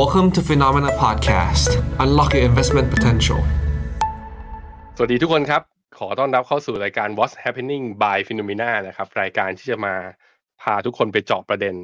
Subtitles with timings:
[0.00, 1.68] Welcome to Phenomena Podcast.
[2.04, 3.40] Unlock your investment potential.
[4.96, 5.62] สวัสดีทุกคนครับ
[5.98, 9.94] ขอต้อนรับเข้าสู่รายการ What's Happening by Phenomena นะครับ รายการที่จะมา
[10.62, 11.74] พาทุกคนไปเจาะประเด็น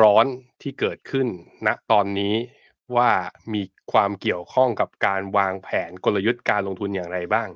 [0.00, 0.26] ร้อน
[0.62, 1.26] ที่เกิดขึ้น
[1.66, 2.34] ณตอนนี้
[2.96, 3.10] ว่า
[3.54, 3.62] มี
[3.92, 7.48] ความเกี่ยวข้องกับการวางแผนกลยุทธ์การลงทุนอย่างไรบ้าง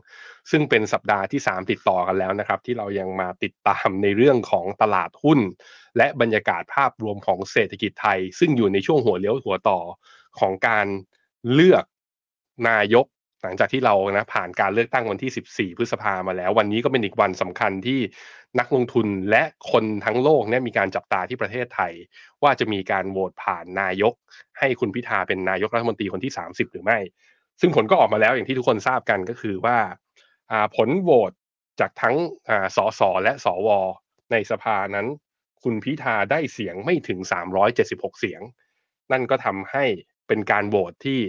[0.51, 5.41] ซึ่งเป็นสัปดาห์ที่ 3 ติดต่อกันแล้วนะครับ ที่เรายังมาติดตามในเรื่องของตลาดหุ้น
[5.97, 9.81] และบรรยากาศภาพรวมของเศรษฐกิจไทย ซึ่งอยู่ในช่วงหัวเลี้ยวหัวต่อ
[10.39, 10.87] ของการ
[11.53, 11.85] เลือก
[12.69, 13.07] นายก
[13.43, 18.01] หลังจากที่เรานะผ่านการเลือกตั้งวันที่ 14 พฤษภามาแล้ว วันนี้ก็เป็นอีกวันสำคัญที่
[18.59, 21.93] นักลงทุนและคนทั้งโลกเนี่ยมีการจับตาที่ประเทศไทย
[22.43, 24.15] ว่าจะมีการโหวตผ่านนายก
[24.59, 26.99] ให้คุณพิธาเป็นนายกรัฐมนตรีคนที่ 30 หรือไม่
[27.61, 29.79] ซึ่งผลก็ออกมาแล้วอย่างที่ทุกคนทราบกันก็คือว่า
[30.77, 31.33] ผลโหวต
[31.81, 32.17] จากทั้ง
[32.77, 33.69] สสและสว
[34.33, 35.07] ในสภานั้น
[35.63, 37.19] คุณพิธาได้เสียงไม่ถึง
[37.71, 38.41] 376 เสียง
[39.13, 39.85] นั่นก็ทำให้
[40.29, 41.21] เป็นการโหวตที่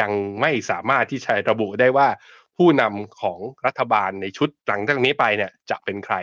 [0.00, 2.08] ยังไม่สามารถที่จะระบุได้ว่า
[2.56, 6.16] ผู้นำของรัฐบาลในชุดหลังจากนี้ไปเนี่ยจะเป็นใคร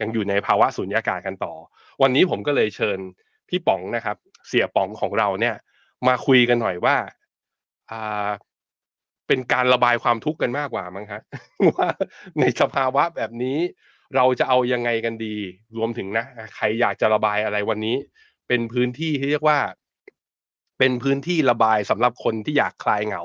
[0.00, 1.54] ยังอยู่ในภาวะสุญญากาศกันต่อ
[2.02, 2.98] วันนี้ผมก็เลยเชิญ
[3.48, 4.16] พี่ป๋องนะครับ
[4.48, 5.56] เสียป๋องของเราเนี่ย
[6.08, 6.96] มาคุยกันหน่อยว่า
[7.90, 8.28] อ่า
[9.28, 11.22] เป็นการระบายความทุกข์กันมากกว่ามั้งฮะ
[11.76, 11.88] ว่า
[12.40, 13.58] ในสภาวะแบบนี้
[14.16, 15.36] เราจะเอายังไงกันดี
[15.76, 16.24] รวมถึงนะ
[16.56, 17.96] ใครอยากจะระบายอะไรวันนี้
[18.48, 19.58] เป็นพื้นที่ที่เรียกว่า
[20.78, 23.22] เป็นพื้นที่ระบายสำหรับคนที่อยากคลายเหงา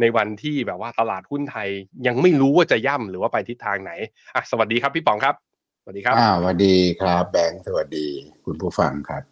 [0.00, 1.68] ในวันที่แบบว่าตลาดหุ้นไทย
[2.06, 3.92] ยังไม่รู้ว่าจะย่ำหรือว่าไปทิศทางไหน
[4.34, 5.34] อะสวัสดีครับพี่ป๋องครับ
[5.82, 8.06] สวัสดีครับอ่าสวัสดีครับ แบงค์สวัสดี
[8.44, 9.22] คุณผู้ฟังครับ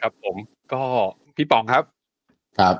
[0.00, 0.36] ครับผม
[0.72, 0.82] ก็
[1.36, 1.84] พี่ป๋องครับ
[2.58, 2.76] ครับ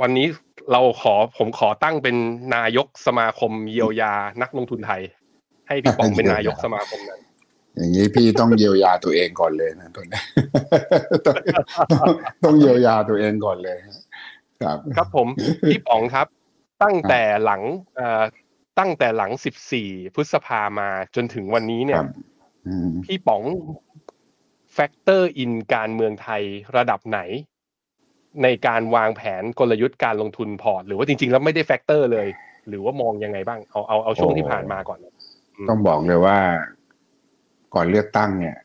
[0.00, 0.26] วันนี้
[0.72, 2.16] เราขอผมขอตั้งเป็น
[2.56, 5.02] นายกสมาคมเยียวยานักลงทุนไทย
[5.68, 7.20] ให้พี่ป๋องเป็นนายกสมาคมนั้น
[7.76, 10.20] อย่างนี้พี่ต้องเยียวยาตัวเองก่อนเลยนะตัวนี้
[12.44, 13.76] ต้องเยียวยาตัวเองก่อนเลย
[14.62, 15.28] ครับ ครับผม
[15.68, 16.26] พี่ป๋องครับ
[16.82, 17.62] ตั้งแต่หลัง
[17.96, 18.22] เอ่อ
[18.78, 19.32] ตั้งแต่หลัง
[19.74, 22.02] 14พฤษภามาจนถึงวันนี้เนี่ย
[23.04, 23.42] พี่ป๋อง
[24.72, 26.42] factor in การเมืองไทย
[26.76, 27.20] ระดับไหน
[28.42, 32.28] ในการวางแผนกลยุทธ์การลงทุนพอร์ต หรือว่าจริงๆแล้วไม่ได้ factor เลย
[32.68, 34.98] หรือว่ามองยังไงบ้างเอาเอาเอาช่วงที่ผ่านมาก่อน
[35.68, 36.38] ต้องบอกเลยว่า
[37.74, 38.56] ก่อนเลือกตั้งเนี่ย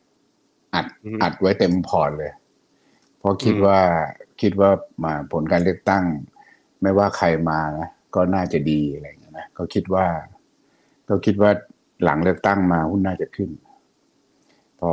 [0.74, 0.86] อัด
[1.22, 2.32] อัดไว้เต็มพอร์ตเลย
[3.18, 3.78] เพราะคิดว่า
[4.40, 4.70] คิดว่า
[5.04, 6.04] มาผลการเลือกตั้ง
[6.82, 10.06] ไม่ว่าใครมานะก็น่าจะดีอะไรอย่างเงี้ยนะก็คิดว่า
[11.08, 11.50] ก็คิดว่า
[12.04, 13.50] หลังเลือกตั้งมาหุ้นน่าจะขึ้น
[14.80, 14.92] พอ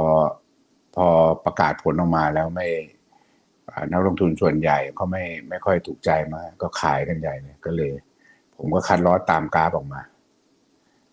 [0.95, 1.07] พอ
[1.45, 2.67] ประกาศผลออกมาแล้วไม่
[3.91, 7.91] นักลงทุนส่วนใหญ่เขาไม่ไม่ค่อยถูกใจมาก ก็ขายกันใหญ่เลยก็เลย
[8.57, 10.01] ผมก็คัดล้อตามกราฟออกมา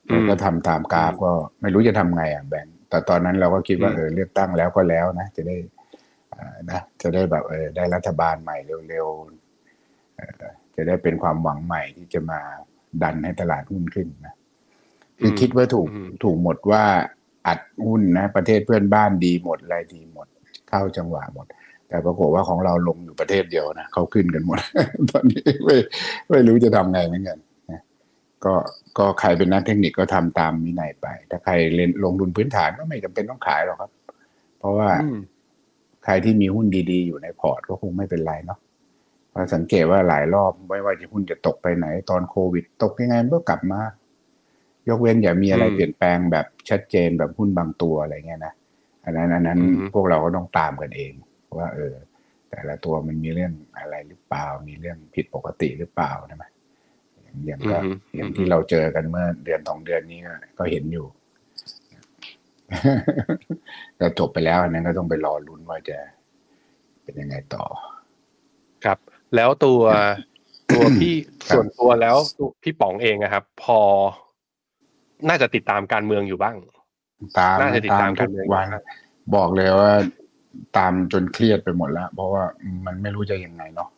[0.07, 1.31] แล้วก็ทำตามกราฟก็
[1.61, 5.57] ไม่รู้จะทำไงอะแบงค์แต่ตอนนั้นเราก็คิดว่าเออเลือกตั้งแล้วก็แล้วนะจะได้
[6.71, 8.57] นะจะได้แบบเออได้รัฐบาลใหม่
[8.89, 12.41] เร็วๆจะได้เป็นความหวังใหม่ที่จะมา
[13.03, 14.35] ดันให้ตลาดหุ้นขึ้นนะ
[15.21, 15.89] คือคิดว่าถูก
[16.25, 16.83] ถูกหมดว่า
[17.47, 20.27] อัดหุ้นนะ ประเทศเพื่อนบ้านดีหมดอะไรดีหมด
[20.69, 21.47] เข้าจังหวะหมด
[21.89, 24.59] แต่ปรากฏว่าของเราลงอยู่ประเทศเดียวนะเขาขึ้นกันหมด
[25.11, 25.77] ตอนนี้ไม่
[26.31, 27.39] ไม่รู้จะทำไงเหมือนกัน
[27.71, 27.83] นะ
[28.45, 28.55] ก็
[28.99, 33.91] ก็ใครเป็นนักเทคนิคก็ทำตามวินัยไป ถ้าใครเล่นลงทุนพื้นฐานก็ไม่จำเป็นต้องขายหรอกครับ
[34.59, 34.89] เพราะว่า
[36.05, 38.59] ใครที่มีหุ้นดีๆ อยู่ในพอร์ตก็คงไม่เป็นไรเนาะ
[39.31, 43.81] เพราะสังเกตว่าหลายรอบไม่ว่าจะหุ้นจะตกไปไหน ตอนโควิด ตกยังไงมันก็กลับมา
[44.89, 48.53] ยกเว้นอย่ามีอะไรเปลี่ยนแปลงแบบชัดเจนแบบหุ้นบางตัวอะไรเงี้ยนะ
[49.05, 49.59] อันนั้นอันนั้น
[49.95, 51.13] พวกเราก็ต้องตามกันเอง
[51.59, 51.95] ว่าเออ
[52.51, 56.45] แต่ละตัวมันมีเรื่องอะไรหรือเปล่า มีเรื่องผิดปกติหรือเปล่าใช่ไหม
[57.47, 57.79] อย่างก็
[58.17, 60.21] อย่างที่เราเจอกันเมื่อเดือนสองเดือนนี้
[60.59, 61.07] ก็เห็นอยู่
[64.01, 65.99] ก็จบไปแล้วอันนั้นก็ต้องไปรอลุ้นว่าจะ
[67.03, 67.65] เป็นยังไงต่อ
[68.85, 68.99] ครับ
[69.37, 69.83] แล้วตัว
[70.75, 71.15] ตัวพี่
[71.55, 72.17] ส่วนตัวแล้ว
[72.63, 73.81] พี่ป๋องเองนะครับ พอ
[75.29, 76.55] น่าจะติดตามการเมืองอยู่บ้าง
[77.39, 78.67] ตามน่าจะติดตามการเมืองวัน
[79.35, 79.93] บอกเลยว่า
[80.77, 82.45] ตามจนเครียดไปหมดแล้ว เพราะว่า
[82.87, 83.89] มันไม่รู้จะยังไงเนาะ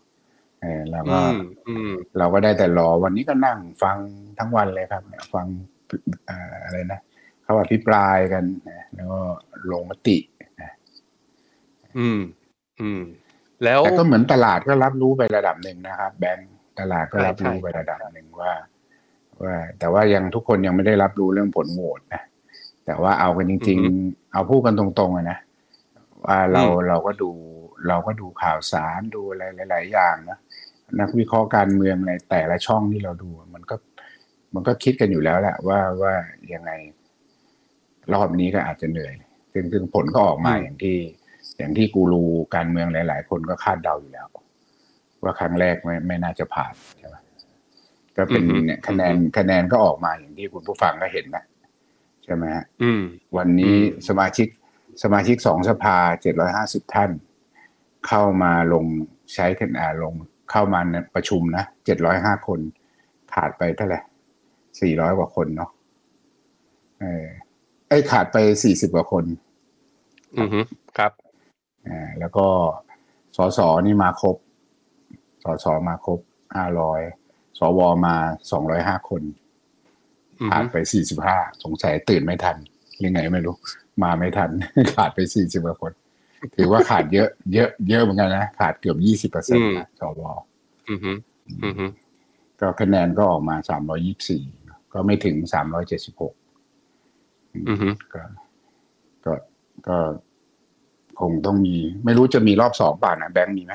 [0.62, 1.18] เออแล้วก็
[2.18, 3.96] เราก็ได้แต่รอวันนี้ก็นั่งฟัง
[4.38, 5.02] ทั้งวันเลยครับ
[5.34, 5.46] ฟัง
[6.64, 7.00] อะไรนะ
[7.42, 8.44] เขาอภิปรายกัน
[8.94, 9.20] แล้วก็
[9.70, 10.16] ลงมติ
[11.98, 12.20] อืม
[12.80, 13.02] อืม
[13.64, 18.52] แล้วแต่ก็เหมือนตลาดก็รับรู้ไประดับหนึ่งนะครับ แบงก์ตลาดก็รับรู้ไประดับหนึ่งว่า
[19.42, 22.22] ว่า แต่ว่ายังทุกคนยังไม่ได้รับรู้เรื่องผลโหวตนะ
[22.86, 25.38] แต่ว่าเอากันจริง ๆ เอาพูดกันตรงๆนะ
[26.24, 27.30] ว่าเราเราก็ดู
[27.88, 30.38] เราก็ดูข่าวสารดูอะไรหลาย ๆ อย่างนะ
[31.00, 33.76] นักวิเคราะห์การเมืองในแต่ละช่องที่เราดู มันก็
[34.54, 36.14] มันก็คิดกันอยู่แล้วแหละว่าว่า
[36.54, 36.70] ยังไง
[38.12, 39.14] รอบนี้ก็อาจจะเหนื่อย
[39.52, 40.98] ซึ่งซึ่งผลก็ออกมาอย่างที่
[41.58, 42.24] อย่างที่กูรู
[42.54, 44.26] การเมืองหลาย ๆ คนก็คาดเดาอยู่แล้ว
[45.22, 47.16] ว่าครั้งแรกไม่ไม่น่าจะผ่านใช่ไหม
[48.16, 51.44] ก็เป็นอือฮึเนี่ยคะแนนคะแนนก็ออกมาอย่างที่คุณผู้ฟังก็เห็นนะ
[52.24, 53.02] ใช่ไหมฮะอืม
[53.36, 54.48] วันนี้อืมสมาชิก
[55.02, 57.10] สมาชิกสองสภาเจ็ดร้อยห้าสิบท่าน
[58.06, 58.84] เข้ามาลง
[59.34, 60.14] ใช้คะแนนลง
[60.50, 62.60] เข้ามาในประชุมนะเจ็ดร้อยห้าคน
[63.34, 64.00] ขาดไปเท่าไหร่
[64.80, 65.70] สี่ร้อยกว่าคนเนาะ
[67.00, 67.26] เออ
[67.88, 69.24] ไอ้ยขาดไปสี่สิบกว่าคน
[70.38, 70.60] อือฮึ
[70.98, 71.12] ครับ
[71.86, 72.46] อ่าแล้วก็
[73.36, 74.36] สสนี่มาครบ
[75.44, 76.20] สสมาครบ
[76.56, 77.00] ห้าร้อย
[77.58, 78.16] สวมา
[78.52, 79.22] สองร้อยห้าคน
[80.40, 82.56] อือขาฮึดไปสี่สิบห้าสงสัยตื่นไม่ทัน
[83.04, 83.54] ยังไงไม่รู้
[84.04, 84.50] มาไม่ทัน
[84.96, 85.92] ขาดไปสี่สิบกว่าคน
[86.56, 90.22] ถือว่าขาดเยอะ เยอะ เยอะเหมือนกันนะ ขาดเกือบยี่สิบเปอร์เซ็นต์นะสว
[90.90, 91.12] อือฮึ
[91.64, 91.84] อือฮึ
[92.60, 94.42] ก็คะแนนก็ออกมาสามร้อยี่สี่
[94.92, 96.32] ก็ไม่ถึงสามร้อยเจ็ดสิบหก
[97.68, 98.22] อือฮึก็
[99.24, 99.32] ก็
[99.88, 99.96] ก็
[101.20, 103.74] คงต้องมี ไม่รู้จะมีรอบสองป่านะแบงค์มีไหม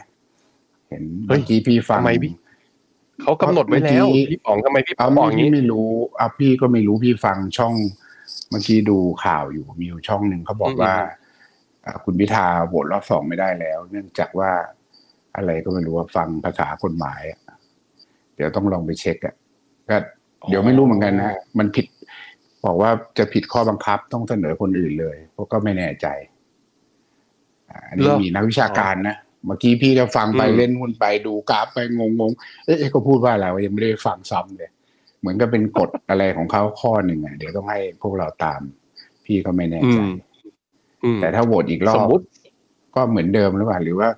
[0.89, 2.33] เห็นเมื่อกี้พี่ฟังทำไมพี่
[3.21, 5.87] เขากำหนดไว้แล้วเมื่อกี้พี่ป๋องทำไมพี่ป๋เอาองบอกอย่างพี่นี้ไม่รู้
[6.17, 10.93] เอาพี่ก็ไม่รู้พี่ฟังช่องเมื่อกี้ดูข่าวอยู่มีอยู่ช่องหนึ่งเขาบอกว่า
[11.85, 14.51] อ่าคุณพิธาโหวตรอบสองไม่ได้แล้ว เนื่องจากว่า
[15.35, 17.41] อะไรก็ไม่รู้ว่าฟังภาษากฎหมายอะ
[18.35, 19.35] เดี๋ยวต้องลองไปเช็คอะ
[19.89, 19.97] ก็
[20.49, 21.85] เดี๋ยวไม่รู้เหมือนกันนะมันผิด
[22.65, 26.07] บอกว่าจะผิดข้อบังคับต้องเสนอคนอื่นเลยเพราะก็ไม่แน่ใจ
[27.69, 29.15] อ่าอันนี้เหรอมีนักวิชาการนะ
[29.45, 34.69] เมื่อกี้พี่ก็ฟังไปอืมเล่นหุ้นไปดูกราฟไปงงๆเอ๊ะเอ๊ะเขาพูดว่าอะไรวะยังไม่ได้ฟังซ้ำเลย
[35.25, 38.61] เหมือนกับเป็นกฎอะไรของเขาข้อหนึ่งอะเดี๋ยวต้องให้พวกเราตาม
[39.25, 40.09] พี่ก็ไม่แน่อืใจม
[41.03, 42.25] อืมแต่ถ้าโหวตอีกรอสมบมุติ
[42.95, 44.09] ก็เหมือนเดิมหรือเปล่า หรือว่า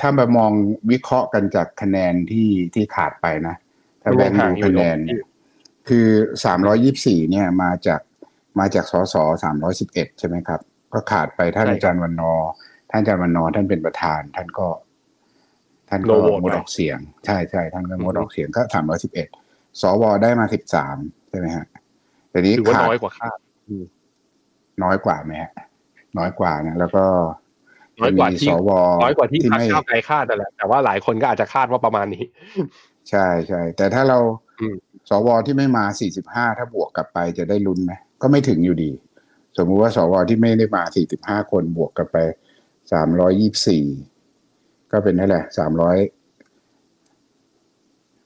[0.00, 0.50] ถ้ามามอง
[0.90, 3.54] วิเคราะห์กันจากคะแนนที่ที่ขาดไปนะ
[4.02, 5.24] ถ้าแบ่งมันยังห่าดูงอยู่คะแนนเนอะเนี่ย
[5.88, 6.06] คือ
[6.44, 8.00] สามร้อยี่สี่เนี่ย มาจาก
[8.58, 9.14] มาจากสส
[9.44, 10.60] สามร้อยสิบเอ็ดใช่ไหมครับ
[10.92, 12.50] ก็ขาดไปท่านใช่ครับอาจารย์วันนอร์
[12.90, 14.68] ท่านอาจารย์วันนอร์ท่านเป็นประธาน ท่านก็
[15.88, 19.28] ท่านก็ No vote งดออกเสียง ใช่ใช่ท่านก็งดออกเสียงก็สามร้อยสิบเอ็ด
[19.80, 20.96] สวได้มาสิบสาม
[21.28, 21.66] ใช่ไหมฮะ
[22.30, 23.38] แต่นี้ถือว่าขาดน้อยกว่าคาด
[24.82, 25.52] น้อยกว่าไหมฮะ
[26.18, 27.04] น้อยกว่านะแล้วก็
[28.00, 28.70] น้อยกว่าที่สว
[29.02, 32.24] น้อยกว่าที่พรรคไม่ก้าวไกลคาดนั่นแหละแต่ว่าหลายคนก็อาจจะคาดว่าประมาณนี้
[33.10, 34.18] ใช่ใช่แต่ถ้าเรา
[34.60, 34.76] อืม
[35.10, 37.92] สวที่ไม่มาสี่สิบห้าถ้าบวกกลับไปจะได้ลุ้นไหม
[38.22, 38.90] ก็ไม่ถึงอยู่ดี
[39.56, 42.16] สมมุติว่าสวที่ไม่ได้มาสี่สิบห้าคนบวกกันไป
[42.92, 43.84] สามร้อยยี่สี่
[44.92, 45.96] ก็เป็นเท่าไหร่สามร้อย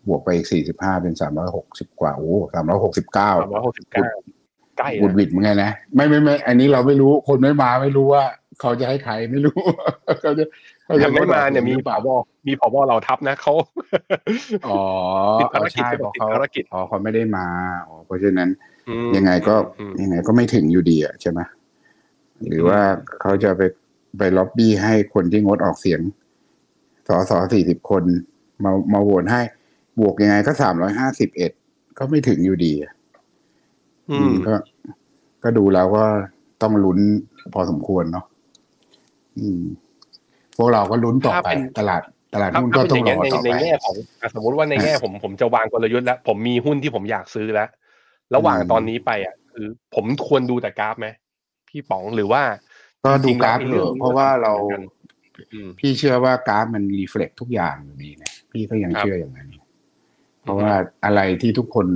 [0.08, 4.08] บวกไปอีกสี่สิบห้าเป็นสามร้อยหกสิบกว่าโอ้สามร้อยหกสิบเก้าสามร้อยหกสิบเก้า
[4.78, 8.24] ใกล้บุดนะหวิดเหมือนกันนะไม่ไม่ไม่อันนี้เราไม่รู้คนไม่มาไม่รู้ว่า
[8.60, 9.58] เขาจะให้ใครไม่รู้
[10.20, 10.44] เขาจะ
[10.84, 12.08] เขยัจะงไม่มาเนี่ยมีหรือผเปล่าบ
[12.46, 13.52] มีผบเราทับนะเขา
[14.68, 14.80] อ๋อ
[15.40, 17.46] ติดภารกิจใช่เพราะเขาติดภารกิจอ๋อเขาไม่ได้มา
[17.86, 18.48] อ๋อเพราะฉะนั้น
[18.88, 21.40] อืมยังไงก็อืมยังไงก็ไม่ถึงอยู่ดีอะใช่ไหม
[22.48, 22.80] หรือว่า
[23.20, 23.62] เขาจะไป
[24.18, 26.00] ไปล็อบบี้ให้คนที่งดออกเสียง
[27.08, 28.02] สอสอสี่สิบคน
[28.64, 29.40] มามาโหวตให้
[30.00, 31.50] บวกยังไงก็สามร้อยห้าสิบเอ็ด
[31.98, 32.92] ก็ไม่ถึงอยู่ดีอะ
[34.10, 34.54] อืมก็
[35.42, 36.04] ก็ดูแล้วก็
[36.62, 36.98] ต้องลุ้น
[37.54, 38.24] พอสมควรเนาะ
[39.38, 39.62] อืม
[40.56, 41.48] พวกเราก็ลุ้นต่อไป
[41.78, 42.02] ตลาด
[42.34, 47.68] ตลาดถ้าหุ้นถ้าก็เป็นต้อองย่างรเงี้อยในต่อในไปแง่ของอะสมมติว่าในแง่ผมผมจะวางกลยุทธ์แล้ว ผมมีหุ้นที่ผมอยากซื้อแล้ว
[48.34, 51.06] ระหว่างอืมตอนนี้ไปอะ คือ ผมควรดูแต่กราฟไหม
[51.68, 52.42] พี่ป๋องหรือว่า
[53.04, 54.52] ก็ดูจงๆกราฟแล้เถวอะเพราะว่าเรา
[55.52, 59.48] อืมพี่เชื่อว่ากราฟมันรีเฟล็กทุกอย่างอยู่ดีนะพี่ก็ยังครับเชื่ออย่างนั้น
[60.46, 60.72] เพราะว่า
[61.04, 61.86] อะไรที่ทุกคน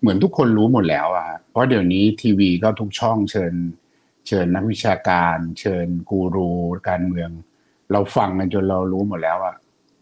[0.00, 3.54] เหมือนทุกคนรู้หมดแล้วอะฮะเพราะเดี๋ยวนี้ทีวีก็ทุกช่องเชิญ
[4.26, 6.50] เชิญนักวิชาการ เชิญกูรู
[6.88, 7.30] การเมือง
[7.92, 9.54] เราฟังกันจนเรารู้หมดแล้วอะ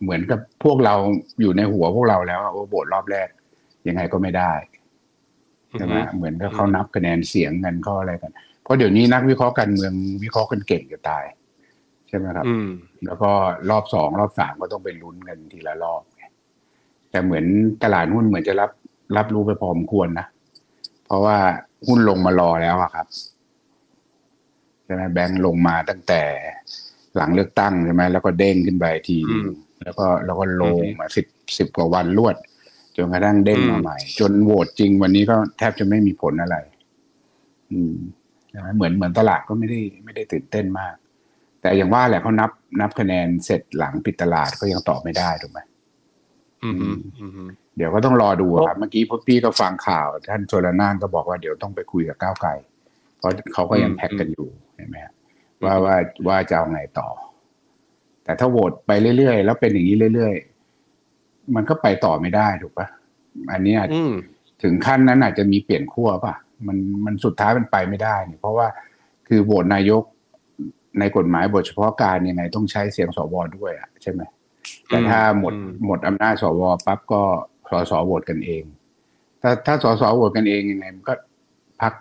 [0.03, 0.95] เหมือนกับพวกเรา
[1.41, 3.29] อยู่ในหัวพวกเราแล้วอะว่าโหวตรอบแรก
[3.89, 4.53] ยังไงก็ไม่ได้
[5.79, 9.93] ใช่ไหมเหมือนกับเขานับคะแนนเสียงกันเขาอะไรกัน เพราะเดี๋ยวนี้นักวิเคราะห์การเมือง
[10.23, 11.25] วิเคราะห์กันเก่งจะตาย
[12.09, 12.69] ใช่ไหมครับอืม
[13.07, 13.31] แล้วก็
[13.71, 16.16] รอบสองรอบสามก็ต้องไปลุ้นกันทีละรอบไง
[17.17, 17.47] แต่เหมือน
[17.85, 18.71] ตลาดหุ้นเหมือนจะรับ
[19.17, 20.27] รับรู้ไปพอสมควรนะ
[21.05, 21.37] เพราะว่า
[21.87, 23.07] หุ้นลงมารอแล้วอะครับ
[24.85, 26.23] ใช่ไหมแบงก์ลงมาตั้งแต่
[27.17, 29.51] หลังเลือกตั้งใช่ไหมแล้วก็เด้งขึ้นไปทีนึงอืม
[29.83, 31.27] แล้วก็แล้วก็ลงอืมมาสิบ
[31.59, 32.37] สิบกว่าวันรวด
[32.97, 36.57] จนกระทั่งเด้งอืมามใหม่ จนโหวตจริงวันนี้ก็แทบจะไม่มีผลอะไร
[37.73, 37.95] อืม
[38.51, 40.95] ใช่ไหมเหมือนเหมือนตลาดก็ไม่ได้ไม่ได้ตื่นเต้นมาก
[41.61, 45.76] แต่อย่างว่าแหละเขานับนับคะแนนเสร็จหลังปิดตลาดก็ยังตอบไม่ได้ถูกไหมอืมอืมอืม
[47.77, 52.51] เดี๋ยวก็ต้องรอดูอะครับเมื่อกี้พวกพี่ก็ฟังข่าว ท่านโจรนานก็บอกว่าเดี๋ยวต้องไปคุยกับก้าวไกล
[53.19, 55.13] เพราะเขาก็ยังอืมแพ็กกันอยู่เห็นไหมฮะ
[55.65, 55.97] ว่าว่า
[56.29, 57.09] ว่าจะเอาไงต่อ
[58.25, 62.87] แต่ถ้าโหวตไปเรื่อยๆ แล้วเป็นอย่างนี้เรื่อยๆ มันก็ไปต่อไม่ได้ถูกปะ
[63.53, 64.15] อันเนี้ยอืม
[64.63, 66.35] ถึงขั้นนั้นอาจจะมีเปลี่ยนขั้วป่ะ
[66.67, 68.67] มันมันสุดท้ายมันไปไม่ได้เนี่ยเพราะว่า
[69.29, 70.03] คือโหวตนายก
[70.99, 74.23] ในกฎหมายบทเฉพาะการยังไงต้องใช้เสียงสวด้วยอะใช่ไหม
[74.89, 77.23] แต่ถ้าหมดอืมหมดอำนาจสวปั๊บก็
[77.71, 78.63] สสโหวตกันเอง
[79.43, 81.15] ถ้าถ้าสสโหวตกันเองยังไงมันก็
[81.81, 81.93] พัก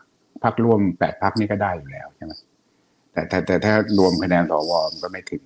[0.43, 2.31] พักร่วมแปดพักนี่ก็ได้อยู่แล้วใช่ไหม
[3.11, 5.43] แต่แต่แต่ถ้ารวมคะแนนสวมันก็ไม่ถึง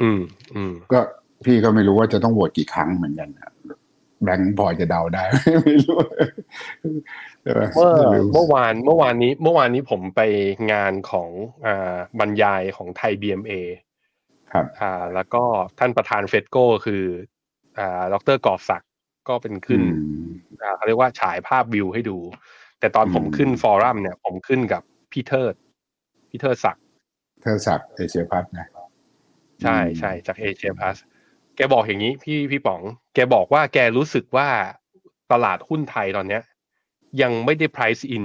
[0.00, 0.20] อืม
[0.54, 1.00] อืม ก็
[1.44, 3.50] พี่ก็ไม่รู้ว่าจะต้องโหวตกี่ครั้งเหมือนกันอะ
[4.22, 5.24] แบงค์พอจะเดาได้
[5.64, 5.98] ไม่รู้
[7.42, 10.20] ใช่ไหมเมื่อไม่รู้เมื่อวานเมื่อวานนี้ เมื่อวานนี้ผมไป
[10.72, 11.28] งานของ
[11.66, 13.52] อ่าบรรยายของไทย BMA
[14.52, 15.42] ครับอ่าแล้วก็
[15.78, 17.04] ท่านประธานเฟดโก้คือ
[17.78, 18.90] อ่าดรกอบศักดิ์
[19.28, 19.88] ก็เป็นขึ้นอื
[20.24, 20.26] ม
[20.62, 22.18] อ่าเขาเรียกว่าฉายภาพวิวให้ดู
[22.80, 25.54] แต่ตอนผมอืมขึ้นฟอรัมเนี่ยผมขึ้นกับพี่เทิด
[26.30, 26.82] พี่เทิดศักดิ์
[27.42, 28.66] เทอศักดิ์เอเชียพัฒน์นะ
[29.62, 30.96] ใช่ใช่จากเอเชียพาส
[31.56, 32.82] แกบอกอย่างนี้พี่พี่ป๋อง
[33.14, 34.48] แกบอกว่าแกรู้สึกว่า
[35.32, 36.42] ตลาดหุ้นไทยตอนเนี้ย
[37.22, 38.24] ยังไม่ได้ price in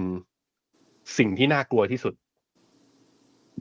[1.18, 2.14] สิ่งที่น่ากลัวที่สุด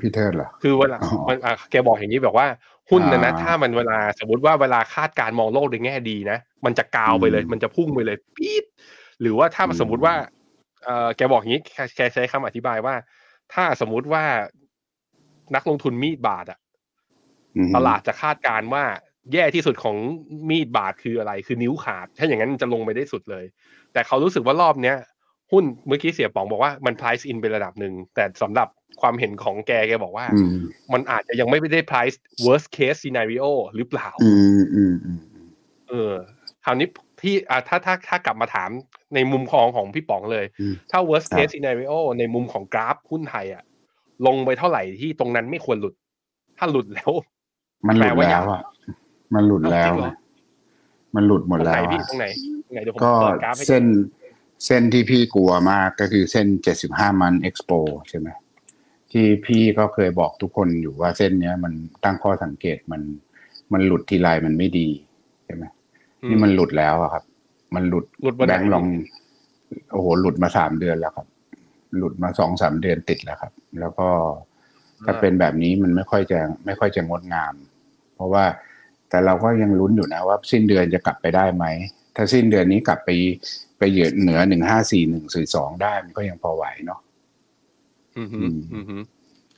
[0.02, 2.46] พี่เทิดเหรอคือเวลาอ๋อมันอะแกบอกอย่างนี้แบบว่า
[2.90, 8.64] หุ้นนะนะอ่าถ้ามันเวลาสมมติว่าเวลาคาดการณ์มองโลกในแง่ดีนะ มันจะกาวไปเลยอืมมันจะพุ่งไปเลยปี๊ด
[9.20, 10.14] หรือว่าถ้ามันอืมสมมติว่า
[10.84, 12.94] เออแกบอกอย่างนี้แกแกใช้คำอธิบายว่า
[13.52, 14.24] ถ้าสมมุติว่า
[15.54, 16.58] นักลงทุนมีดบาทอะ
[17.56, 18.84] อืมตลาดจะคาดการณ์ว่า
[19.32, 19.96] แย่ที่สุดของ
[20.50, 23.44] มีดบาทคืออะไร คือนิ้วขาด ถ้าอย่างนั้นมันจะลงไปได้สุดเลย
[23.92, 24.96] แต่เขารู้สึกว่ารอบเนี้ย
[25.52, 28.68] หุ้นเมื่อกี้เสียป๋องบอกว่ามัน price in เป็นระดับหนึ่ง แต่สำหรับ
[29.00, 30.48] ความเห็นของแกแกบอกว่าอืม
[30.92, 34.30] มันอาจจะยังไม่ได้ price worst case scenario หรือเปล่าอื
[34.60, 35.20] มอืมอืม
[35.88, 36.12] เออ
[36.64, 36.88] คราวนี้
[37.22, 38.70] ที่อ่าถ้าถ้าถ้ากลับมาถาม
[39.14, 43.62] ในมุมของของพี่ป๋องเลยอืมถ้า worst ครับ case scenario ในมุมของกราฟหุ้นไทยอะ
[44.26, 45.94] ลงไปเท่าไหร่ที่ตรงนั้นไม่ควรหลุด
[46.58, 47.10] ถ้าหลุดแล้ว
[47.88, 48.62] มันหลุดแปลว่าแล้วอะ
[49.34, 50.16] มันหลุดแล้วจริงเหรอนะ
[51.16, 52.26] มันหลุดหมดตรงแล้ไหนวพี่อะตรงไหน
[52.66, 53.84] ตรงไหนเดี๋ยวผมก็เปิดกราฟให้ดูเส้น
[54.66, 57.70] เส้นที่พี่กลัวมากก็คือเส้นเจ็ดสิบห้ามันเอ็กซ์โป
[58.08, 58.28] ใช่ไหม
[59.12, 61.72] ที่พี่ก็เคยบอกทุกคนอยู่ว่าเส้นเนี้ย มัน
[62.04, 63.00] ตั้งข้อสังเกตมัน
[63.72, 64.88] มันหลุดทีไรมันไม่ดี
[65.44, 65.64] ใช่ไหม
[66.28, 67.24] นี่มันหลุดแล้วอะครับ
[67.74, 68.84] มันหลุดหลุดวันไหแบนงค์ลอง
[69.92, 71.26] โอ้โหหลุดมาสามเดือนแล้วครับ
[71.96, 74.08] หลุดมาสองสามเดือนติดแล้วครับ แล้วก็
[75.04, 77.54] ถ้าเป็นแบบนี้มันไม่ค่อยจะไม่ค่อยจะงดงาม
[78.14, 78.44] เพราะว่า
[79.08, 81.64] แต่เราก็ยังลุ้นอยู่นะว่า สิ้นเดือนจะกลับไปได้ไหม
[82.16, 83.10] ถ้าสิ้นเดือนนี้กลับไป
[83.78, 87.00] ไปเหยือเหนือหนึ่งห้าสี่หนึ่งสี่สองได้มันก็ยังพอไหวเนาะ
[88.18, 88.96] อือฮึอืมอือฮึ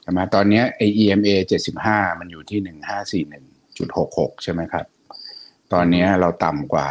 [0.03, 3.45] ใช่ไหมตอนเนี้ยไอ EMA เจ็ดสิบห้ามันอยู่ที่หนึ่งห้าสี่หนึ่ง
[3.79, 4.87] จุดหกหกใช่ไหมครับ
[5.73, 6.89] ตอนเนี้ยเราต่ำกว่า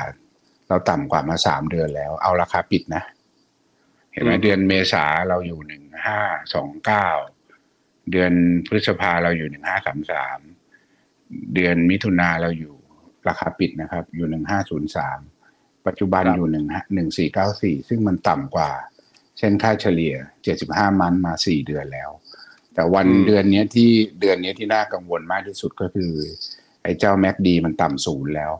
[0.69, 3.03] เราต่ำกว่ามาสามเดือนแล้ว เอาราคาปิดนะ
[4.11, 6.19] เห็นไหมเดือนเมษาเราอยู่หนึ่งห้า
[6.53, 7.07] สองเก้า
[8.11, 8.31] เดือน
[8.67, 10.39] พฤษภาเราอยู่หนึ่งห้าสามสาม
[11.55, 12.75] เดือนมิถุนาเราอยู่
[13.27, 15.19] ราคาปิดนะครับ อยู่หนึ่งห้าศูนย์สาม
[15.87, 18.71] ปัจจุบันอยู่หนึ่งหนึ่งสี่เก้าสี่ซึ่งมันต่ำกว่า
[19.37, 22.09] เช่นค่าเฉลี่ยเจ็ดสิบห้ามันมาสี่เดือนแล้ว
[22.73, 26.11] แต่วันเดือนเนี้ยที่เดือนเนี้ยที่น่ากังวลมากที่สุดก็คือ
[26.83, 28.51] ไอ้เจ้าแม็กดีมันต่ำศูนย์แล้ว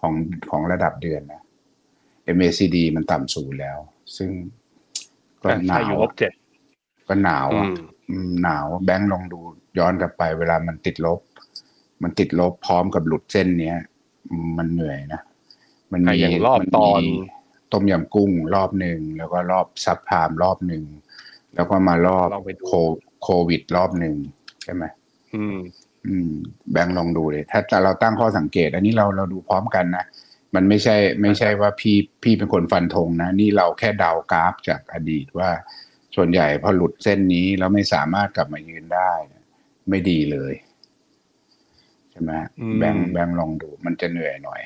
[0.00, 0.12] ของ
[0.50, 1.42] ของระดับเดือนนะ
[2.36, 3.78] MACD มันต่ำศูนย์แล้ว
[4.16, 4.30] ซึ่ง
[5.42, 6.32] ก็อะหใช่นาอยู่วลบเจ็ด
[7.08, 7.74] ก็หนาวอือะม
[8.10, 9.40] อืมหนาวแบงค์ลองดู
[9.78, 11.20] ย้อนกลับไป เวลามันติดลบ
[12.02, 13.76] มันติดลบพร้อมกับหลุดเส้นเนี้ย
[14.58, 15.20] มันเหนื่อยนะ
[15.92, 17.08] มันอะมีอย่างรอบมันตอนมี
[17.72, 20.84] ต้มยำกุ้งรอบหนึ่งแล้วก็รอบซับพามรอบหนึ่ง
[21.54, 22.72] แล้วก็มารอบลองไปดูโค
[23.22, 24.14] โควิดรอบหนึ่ง
[24.64, 24.84] ใช่ไหม
[25.34, 25.58] อืม
[26.06, 26.30] อืม
[26.72, 30.04] แบงค์ลองดูเลยถ้าเราตั้งข้อสังเกต อันนี้เราเราดูพร้อมกันนะ
[30.54, 35.50] มันไม่ใช่ไม่ใช่ว่าพี่พี่เป็นคนฟันธงนะ นี่เราแค่เดากราฟจากอดีตว่า
[36.16, 39.12] ส่วนใหญ่พอหลุดเส้นนี้แล้วไม่สามารถกลับมายืนได้
[39.88, 40.54] ไม่ดีเลย
[42.10, 44.60] ใช่ไหมอืมแบงค์แบงค์ลองดู มันจะเหนื่อยหน่อย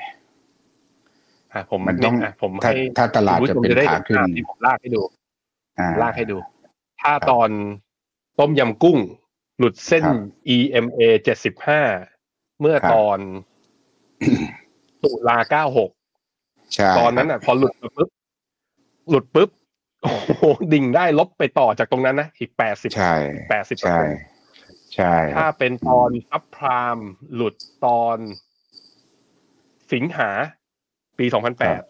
[1.54, 5.02] อะผมมันต้องะผมถ้าให้ถ้าตลาดคุณจะผู้ชมเป็นได้ขาเห็นขึ้นภาพที่ผมลากให้ดู
[5.78, 6.36] อ่าลากให้ดู
[7.00, 7.48] ถ้าครับตอน
[8.38, 8.98] ต้มยำกุ้ง
[9.58, 10.16] หลุดเส้นครับ
[10.56, 11.80] EMA เจ็ดสิบห้า
[12.60, 13.18] เมื่อครับตอน
[15.02, 15.90] ตุลาเก้าหก
[16.74, 18.10] ใช่ตอนนั้นอะ พอหลุดปุ๊บ
[19.10, 19.50] หลุดปุ๊บ
[20.02, 23.14] โอ้โหดิ่งได้ลบไปต่อจากตรงนั้นนะ อีกแปดสิบใช่
[23.50, 24.00] แปดสิบใช่
[24.94, 26.98] ใช่คถ้ารับเป็นตอนซับพราม
[27.34, 28.18] หลุดตอน
[29.92, 30.30] สิงหา
[31.18, 31.80] ปีสองพันแปด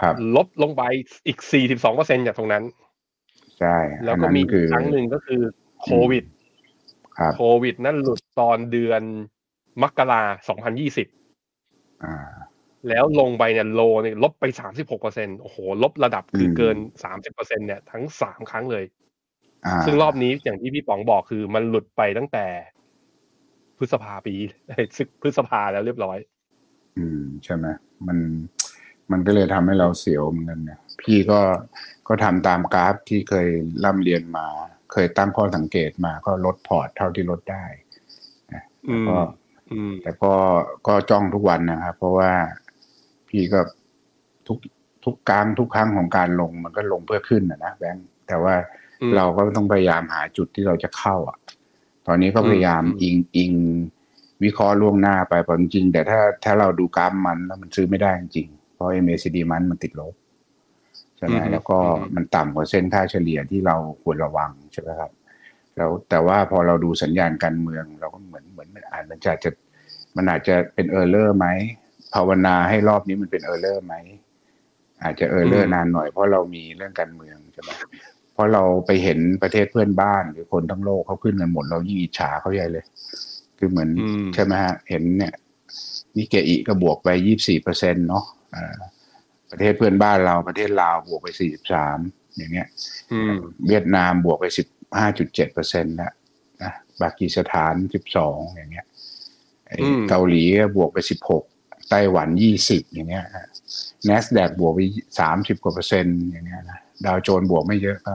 [0.00, 0.82] ครับลบลงไป
[1.26, 2.64] อีกสี่สิบสองเปอร์เซ็นจากตรงนั้น
[3.58, 5.40] ใช่แล้วอันก็นั้นมีคือครั้งหนึ่งก็คือ
[5.82, 6.24] โควิด
[7.18, 9.02] ครับโควิดนั่นหลุดตอนเดือน
[9.82, 11.06] มกราสองพันยี่สิบ
[12.04, 12.16] อ่า
[12.88, 18.84] แล้วลงไปเนี่ยโลเนี่ยลบไปสามสิบหกเปอร์เซ็นโอ้โห ลบระดับคืออมเกินสามสิบเปอร์เซ็นเนี่ยทั้งสามครั้งเลย
[19.66, 22.46] อ่าซึ่งรอบนี้อย่างที่พี่ป๋องบอกคือมันหลุดไปตั้งแต่
[23.78, 24.34] พฤษภาปี
[25.22, 26.18] พฤษภาแล้วเรียบร้อย
[26.98, 27.66] อืม ใช่ไหม
[28.06, 28.18] มัน
[29.10, 31.40] มันก็เลยทำให้เราเสียวเหมือนกันเนี่ยพี่ก็
[32.08, 33.48] ก็ทำตามกราฟที่เคย
[33.84, 34.46] ร่ำเรียนมา
[34.92, 37.64] เคยตั้งข้อสังเกตมา ก็ลดพอร์ตเท่าที่ลดได้
[38.52, 39.16] นะอืแล้วมก็
[39.72, 40.34] อืมแต่ก็
[40.86, 42.30] ก็จ้องทุกวันนะครับ เพราะว่า
[43.28, 43.60] พี่ก็
[44.46, 44.58] ทุก
[45.04, 48.54] ทุกครั้งทุกครั้งของการลงมันก็ลงเพื่อขึ้นนะนะแบงค์แต่ว่า
[49.02, 51.38] อืมเราก็ต้องพยายามหาจุดที่เราจะเข้า อะ
[52.06, 53.52] ตอนนี้ก็พยายามอืมอิงอิง
[54.44, 60.14] วิเคราะห์ล่วงหน้าไปเพราะจริงๆแต่ถ้าถ้าเราดูกราฟมันแล้วมันซื้อไม่ได้จริงๆเพราะ MACD มันมันติดลบ
[61.16, 61.78] ใช่ไหมแล้วก็
[62.14, 65.10] มันต่ำกว่าเส้นค่าเฉลี่ยที่เราควรระวังใช่ไหมครับ
[65.76, 69.50] แล้วแต่ว่าพอเราดูสัญญาณการเมือง เราก็เหมือนเหมือนมันอาจมันจะจะ
[70.16, 71.46] มันอาจจะเป็นเออร์เลอร์ไหม
[72.14, 73.94] ภาวนาให้รอบนี้มันเป็นเออร์เลอร์ไหม
[75.02, 77.70] อาจจะเออร์เลอร์นานหน่อยเพราะเรามีเรื่องการเมืองใช่ไหม
[78.32, 82.84] เพราะเราไปเห็นประเทศเพื่อนบ้านหรือคนทั้งโลกเขาขึ้นกันหมดเรายิ่งอิจฉาเขาใหญ่เลย
[83.58, 85.34] คือเหมือนอืมใช่ไหมฮะ เห็นเนี่ย
[86.16, 88.76] นิกเคอิก็บวกไปยี่สี่เปอร์เซ็นต์เนาะอ่า
[89.50, 91.98] ประเทศเพื่อนบ้านเราประเทศลาวบวกไปสี่สิบสาม
[92.36, 92.68] อย่างเงี้ย
[93.12, 93.34] อืม
[93.68, 94.66] เวียดนามบวกไปสิบ
[94.98, 96.12] ห้าจุดเจ็ดเปอร์เซ็นต์นะ
[96.62, 98.86] นะปากีสถานสิบสองอย่างเงี้ย
[99.66, 101.44] ไอ้อืมเกาหลีก็บวกไปสิบหก
[101.90, 103.24] ไต้หวันยี่สิบอย่างเงี้ย
[104.08, 104.80] n a s d a q บวกไป
[105.20, 108.14] สามสิบกว่าเปอร์เซ็นต์อย่างเงี้ยนะดาวโจนส์บวกไม่เยอะก็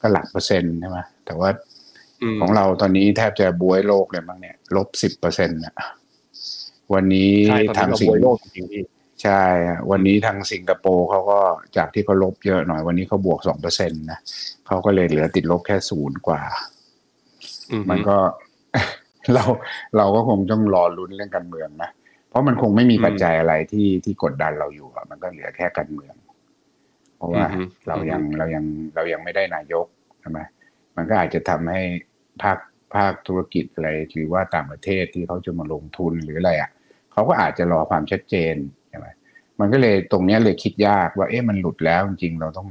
[0.00, 1.75] ก็หลักเปอร์เซ็นต์ใช่ไหมแต่ว่าม
[2.40, 5.74] ของเราตอนนี้แทบจะบวยโลกเลยมั้งเนี่ยลบสิบเปอร์เซ็นต์นะ
[6.94, 8.84] วันนี้ใช่ตอนทางนี้เราสิบงวยโลกคจริงๆพี่
[9.22, 11.40] ใช่ฮะวันนี้ทางสิงคโปร์เขาก็
[11.76, 14.18] จากที่เขาลบเยอะหน่อย วันนี้เขาบวกสองเปอร์เซ็นต์นะ
[14.66, 16.42] เขาก็เลยเหลือติดลบแค่ศูนย์กว่า
[17.70, 18.16] อืมันก็
[19.34, 19.44] เรา
[19.96, 21.90] เราก็คงต้องรอลุ้นเรื่องการเมืองนะ
[22.28, 26.14] เพราะมันคงไม่มีปัจจัยอะไรที่ที่กดดันเราอยู่อะมันก็เหลือแค่การเมือง
[27.16, 29.86] เพราะว่าอือฮึเรายังเรายังเรายังไม่ได้นายก
[30.20, 30.38] ใช่ไหม
[30.96, 31.82] มันก็อาจจะทำให้
[32.42, 32.58] ภาค
[32.94, 36.70] ภาคธุรกิจอะไรหรือว่าต่างประเทศที่เขาจะมาลงทุนหรืออะไรอะ
[37.12, 38.54] เขาก็อาจจะรอความชัดเจน
[38.88, 39.06] ใช่ไหม
[39.60, 42.66] มันก็เลยตรงนี้เลยคิดยากว่าเอ๊ะมันหลุดแล้วจริงเราต้อง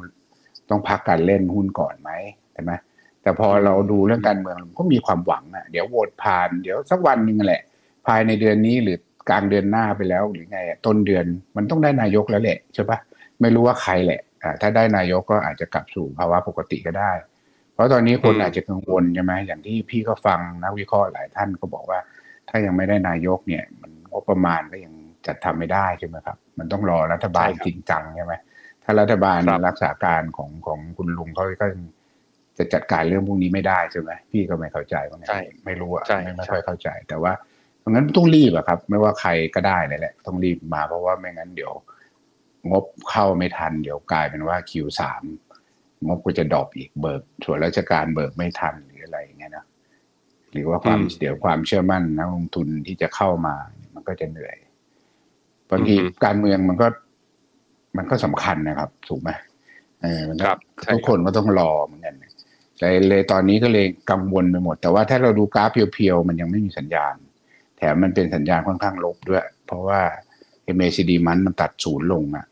[0.69, 2.11] ต้องพักการเล่นหุ้นก่อนไหม
[2.53, 2.71] ใช่ไหม
[3.21, 7.61] แต่พอเราดูเรื่องการเมืองมันก็มีความหวังอะเดี๋ยวโหวตผ่านเดี๋ยวสักวันหนึ่งแหละ
[8.07, 8.97] ภายในเดือนนี้หรือ
[9.29, 12.97] กลางเดือนหน้าไปแล้วหรือไงต้นเดือนมันต้องได้นายกแล้วแหละใช่ปะ
[13.41, 17.11] ไม่รู้ว่าใครแหละอ่าถ้าได้นายกก็อาจจะกลับสู่ภาวะปกติก็ได้
[17.75, 21.99] เพราะตอนนี้คนอืมอาจจะกังวลใช่ไหมอย่างที่พี่ก็ฟังนักวิเคราะห์หลายท่านก็บอกว่า
[22.49, 24.93] ถ้ายังไม่ได้นายกเนี่ย มันงบประมาณก็ยัง
[25.27, 28.33] จัดทำไม่ได้ใช่ไหมครับ มันต้องรอรัฐบาลจริงจังใช่ไหม
[28.83, 31.81] ถ้ารัฐบาลครับรักษาการของของคุณลุงเขาก็ยัง
[32.57, 37.33] จะจัดการเรื่องพวกนี้ไม่ได้ใช่ไหมพี่ก็ไม่เข้าใจว่าไงใช่ไม่รู้อะใช่ไม่ไม่ใช่ค่อยเข้าใจ แต่ว่า
[37.79, 41.73] เพราะงั้นต้องรีบอะครับ ไม่ว่าใครก็ได้เลยแหละ ต้องรีบมาเพราะว่าไม่งั้นเดี๋ยว
[42.71, 45.01] งบเข้าไม่ทัน เดี๋ยวกลายเป็นว่า Q3
[46.07, 49.65] งบก็จะดรอปอีกเบิกส่วนราชการเบิกไม่ทันหรืออะไรอย่างเงี้ยนะ
[50.51, 54.55] หรือว่าความอืมเดี๋ยวความเชื่อมั่นนักลงทุนที่จะเข้ามาเนี่ยมันก็จะเหนื่อย
[55.71, 56.87] บางทีอือฮึการเมืองมันก็
[57.97, 59.29] มันก็สำคัญนะครับ ถูกไหม
[60.01, 62.15] เออมันก็ครับใช่ทุกคนก็ต้องรอเหมือนกัน
[62.79, 67.15] เลยเลยตอนนี้ก็เลยกังวลไปหมด แต่ว่าถ้าเราดูกราฟเพียวๆ มันยังไม่มีสัญญาณ
[67.77, 70.01] แถมมันเป็นสัญญาณค่อนข้างลบด้วย เพราะว่า
[70.75, 72.45] MACD มันมันตัดศูนย์ลงอะ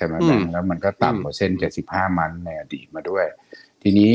[0.00, 1.52] ใช่ไหมอืมแบงค์แล้วมันก็อืมต่ำกว่าเส้น
[1.84, 3.24] 75มันในอดีตมาด้วย
[3.82, 4.12] ทีนี้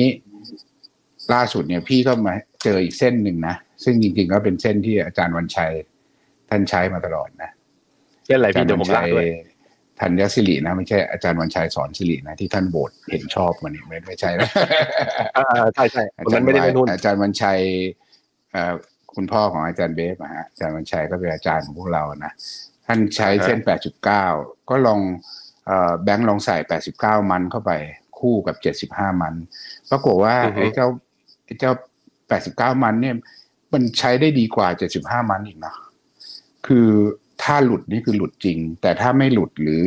[1.34, 5.72] ล่าสุดเนี่ยพี่ก็มาเจออีกเส้นหนึ่งนะ ซึ่งจริงๆก็เป็นเส้นที่อาจารย์วันชัย
[6.50, 7.50] ท่านใช้มาตลอดนะ
[8.26, 9.28] เช่นอะไรอาจารพี่ย์เดี๋ยววัผมลากชัยด้วย
[10.02, 14.50] ธัญศิรินะไม่ใช่อาจารย์วันชัยสอนศิรินะที่ท่านโบสเห็นชอบมันนี่ไม่ไม่ใช่นะ
[15.38, 17.60] อ่าใช่ใช่อาคนจารนั้นย์ไม่ได้เล่นหุ้นอาจารย์วันชัย
[18.52, 18.74] เอ่อ
[19.16, 22.32] คุณพ่อของอาจารย์เบฟอะฮะอาจารย์วันชัยก็เป็นอาจารย์ของพวกเรานะ
[22.86, 23.60] ท่านใช้เส้น
[24.10, 25.45] 8.9ก็ลองเอ่อ
[26.04, 26.56] แบงค์ลองใส่
[26.92, 27.72] 89 มันเข้าไป
[28.20, 29.34] คู่กับ 75 มัน
[29.90, 30.88] ปรากฏว่าอือฮึไอ้เจ้า
[31.46, 31.72] ไอ้เจ้า
[32.76, 33.16] 89 มันเนี่ย
[33.74, 34.68] มันใช้ได้ดีกว่า
[35.00, 35.76] 75 มันอีกนะ
[36.68, 36.90] คือ
[37.44, 39.82] ถ้าหลุดนี่คือหลุดจริง แต่ถ้าไม่หลุดหรือ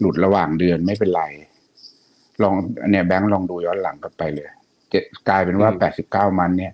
[0.00, 1.22] หลุดระหว่างเดือนไม่เป็นไร
[2.42, 2.54] ลอง
[2.90, 4.48] เนี่ยแบงค์ลองดูย้อนหลังกลับไปเลย
[4.90, 6.72] เจ็ดกลายเป็นว่าอืมแปดสิบเก้ามันเนี่ย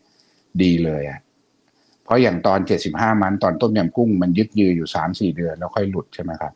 [0.62, 1.20] ดีเลยอะ
[2.04, 6.52] เพราะอย่างตอนเจ็ดสิบห้ามันตอนต้มยำกุ้งมันยึดยืออยู่สามสี่เดือนแล้วค่อยหลุดใช่ไหมครับ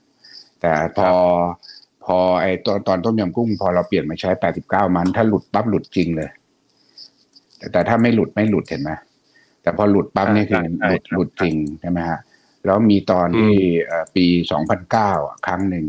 [0.60, 1.10] แต่พอ
[2.06, 6.30] พอไอ้ตอนตอนต้มยำกุ้ง พอเราเปลี่ยนมาใช้แปดสิบเก้ามัน ถ้าหลุดปั๊บหลุดจริงเลย
[7.58, 8.92] แต่แต่ถ้าไม่หลุดไม่หลุดเห็นไหม
[9.62, 12.18] แต่พอหลุดปั๊บนี่คือใช่หลุดใช่หลุดจริงใช่ไหมฮะ
[12.64, 13.54] แล้วมีตอนที่
[13.86, 15.12] เอ่อปีสองพันเก้า
[15.46, 15.84] ครั้งหนึ่ง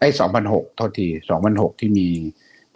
[0.00, 2.08] ไอ้สองพันหกโทษทีสองพันหกที่มี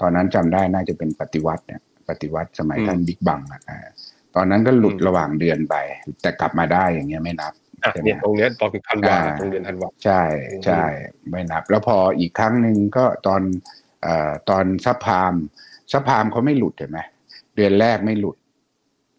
[0.01, 3.79] ตอนนั้นจำได้น่าจะเป็นปฏิวัติเนี่ยปฏิวัติสมัยอืมท่านบิ๊กบังอะอ่า
[4.35, 5.77] ตอนนั้นก็หลุดอืมระหว่างเดือนไป
[6.23, 10.23] แต่กลับมาได้อย่างเงี้ยไม่นับ อะใช่ไหมเนี่ยตรงเนี้ยตอนธันวาอ่าตรงเดือนธันวาใช่
[10.65, 10.83] ใช่
[11.31, 13.43] ไม่นับ แล้วพออีกครั้งหนึ่งก็ตอน
[14.03, 15.35] เอ่อตอนซับพาม
[15.93, 17.01] ซับพามเขาไม่หลุดเห็นไหม
[17.57, 18.37] เดือนแรกไม่หลุด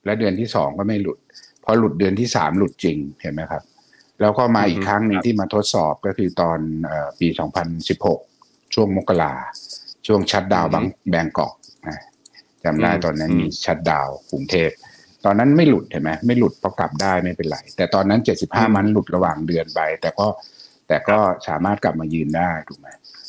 [0.06, 1.18] และเดือนที่สองก็ไม่หลุด
[1.64, 3.64] พอหลุดเดือนที่สามหลุดจริงเห็นไหมครับ
[4.22, 7.28] แล้วก็มาอีกครั้งหนึ่งที่มาทดสอบก็คือตอนเออปี
[8.02, 9.34] 2016 ช่วงมกรา
[10.08, 11.54] ช่วงชัดดาวน์อือฮึบังแบงกอก
[11.88, 12.00] นะ
[12.64, 14.70] จำได้อืมตอนนั้นอืมมีชัดดาวน์กรุงเทพ
[15.26, 20.28] ตอนนั้นไม่หลุดเห็นไหมไม่หลุดเพราะกลับได้ไม่เป็นไร แต่ตอนนั้นเจ็ดสิบห้ามันหลุดระหว่างเดือนไป แต่ก็
[20.88, 22.88] แต่ก็สามารถกลับมายืนได้ถูกไหม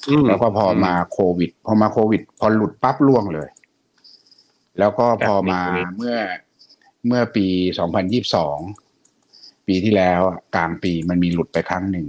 [0.09, 3.48] อืมแล้วก็พอมาโควิด พอมาโควิด พอหลุดปั๊บล่วงเลย
[4.79, 6.16] แล้วก็พอมาแบบนี้เมื่อ
[7.07, 7.46] เมื่อปี
[7.79, 8.59] สองพันยีบสอง
[9.66, 12.07] ปีที่แล้วอะกลางปีมันมีหลุดไปครั้งหนึ่ง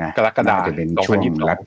[0.00, 1.58] นะกรกฎาคมน่จะเป็นช่วง2022รัฐ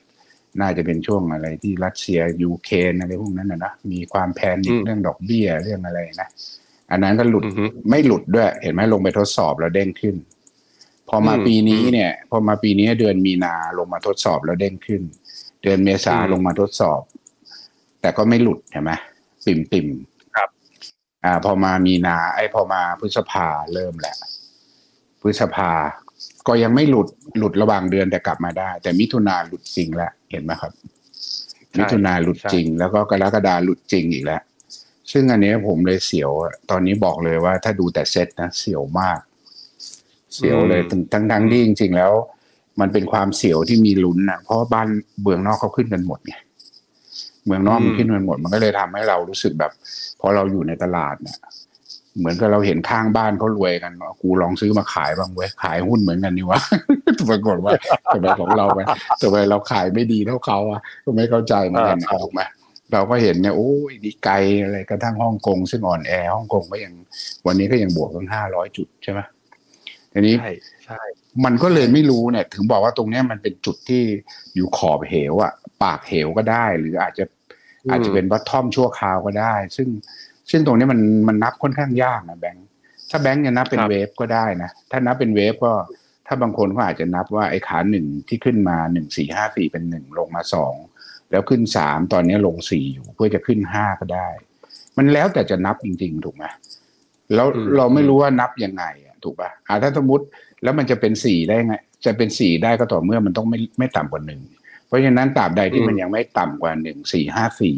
[0.60, 6.28] น่าจะเป็นช่วงอะไรที่รัสเซียยูเครนอะไรพวกนั้นนะนะมีความแพนิคอืมเรื่องดอกเบี้ยเรื่องอะไรนะ
[6.90, 10.16] อันนั้นก็หลุดอือฮึไม่หลุดด้วย เห็นไหมลงไปทดสอบแล้วเด้งขึ้น
[11.08, 15.02] พอมาอืมปีนี้อืมเนี่ย พอมาปีนี้เดือนมีนาลงมาทดสอบแล้วเด้งขึ้น
[15.62, 17.00] เดือนเมษาอืมลงมาทดสอบ
[18.00, 18.92] แต่ก็ไม่หลุดเห็นไหม
[19.46, 20.48] ปิ่มปิ่มๆครับ
[21.24, 24.16] อ่า พอมามีนา ไอ้พอมาพฤษภาเริ่มแหละ
[25.22, 25.72] พฤษภา
[26.48, 30.72] ก็ยังไม่หลุดหลุดระหว่างเดือนแต่กลับมาได้ แต่มิถุนาหลุดจริงแล้วเห็นไหมครับ
[31.70, 34.42] ใช่มิถุนาหลุดจริง แล้วก็กรกฎาหลุดจริงอีกแล้ว
[35.12, 39.18] ซึ่งอันเนี้ยผมเลยเสียวอะตอนนี้บอกเลยว่าถ้าดูแต่เซตนะเสียวมาก
[40.34, 42.12] เสียวเลยอืมทั้งทั้งทั้งที่จริงๆแล้ว
[42.80, 44.88] มันเป็นความเสียวที่มีลุ้นนะเพราะว่าบ้าน
[45.22, 46.34] เบืองนอกเขาขึ้นกันหมดไง
[47.46, 49.72] เมืองนอกมันขึ้นกันหมด มันก็เลยทำให้เรารู้สึกแบบ
[50.20, 51.38] พอเราอยู่ในตลาดเนี่ย
[52.18, 53.92] เหมือนกับเราเห็นข้างบ้านเขารวยกัน
[54.22, 56.60] กูลองซื้อมาขายบ้างเว้ยขายหุ้นเหมือนกันนี่วะ
[57.30, 57.72] ปรากฏว่า
[58.12, 58.80] ทำไมของเราไป
[59.22, 62.40] ทำไมเราขายไม่ดีเท่าเขาอะก็ไม่เข้าใจเหมือนกันนะอ่าถูกไหม
[62.92, 66.92] เราก็เห็นเนี่ยโอ้ยดีไกลอะไรกระทั่งฮ่องกงซึ่งอ่อนแอฮ่องกงก็ยัง
[67.46, 69.20] วันนี้ก็ยังบวกตั้งห้าร้อยจุดใช่ไหม
[70.12, 70.52] ทีนี้ใช่
[70.84, 71.00] ใช่
[71.44, 74.02] มันก็เลยไม่รู้เนี่ย ถึงบอกว่าตรงเนี้ยมันเป็นจุดที่
[74.54, 77.24] อยู่ขอบเหวอะปากเหวก็ได้ หรืออาจจะ
[77.84, 79.88] อืมอาจจะเป็นบัตทอมชั่วคราวก็ได้ ซึ่ง
[80.50, 82.66] ซึ่งตรงนี้มันมันนับค่อนข้างยากนะแบงค์
[83.10, 85.72] ถ้าแบงค์จะนับเป็นครับเวฟก็ได้นะถ้านับเป็นเวฟก็
[86.26, 90.74] ถ้าบางคนก็อาจจะนับว่าไอ้ขาหนึ่งที่ขึ้นมาหนึ่งสี่ห้าสี่เป็นหนึ่งลงมาสอง
[91.30, 94.28] แล้วขึ้นสามตอนนี้ลงสี่อยู่เพื่อจะขึ้นห้าก็ได้
[94.96, 96.44] มันแล้วแต่จะนับจริง ๆ ถูกไหม
[97.34, 100.24] แล้วอืมเราไม่รู้ว่านับยังไงอะถูกป่ะอ่าถ้าสมมติ
[100.62, 101.74] แล้วมันจะเป็นสี่ได้ไง
[102.06, 104.40] จะเป็นสี่ได้ก็ต่อเมื่อมันต้องไม่ไม่ต่ำกว่าหนึ่ง
[104.86, 107.76] เพราะฉะนั้นตราบใดที่อืมมันยังไม่ต่ำกว่าหนึ่งสี่ห้าสี่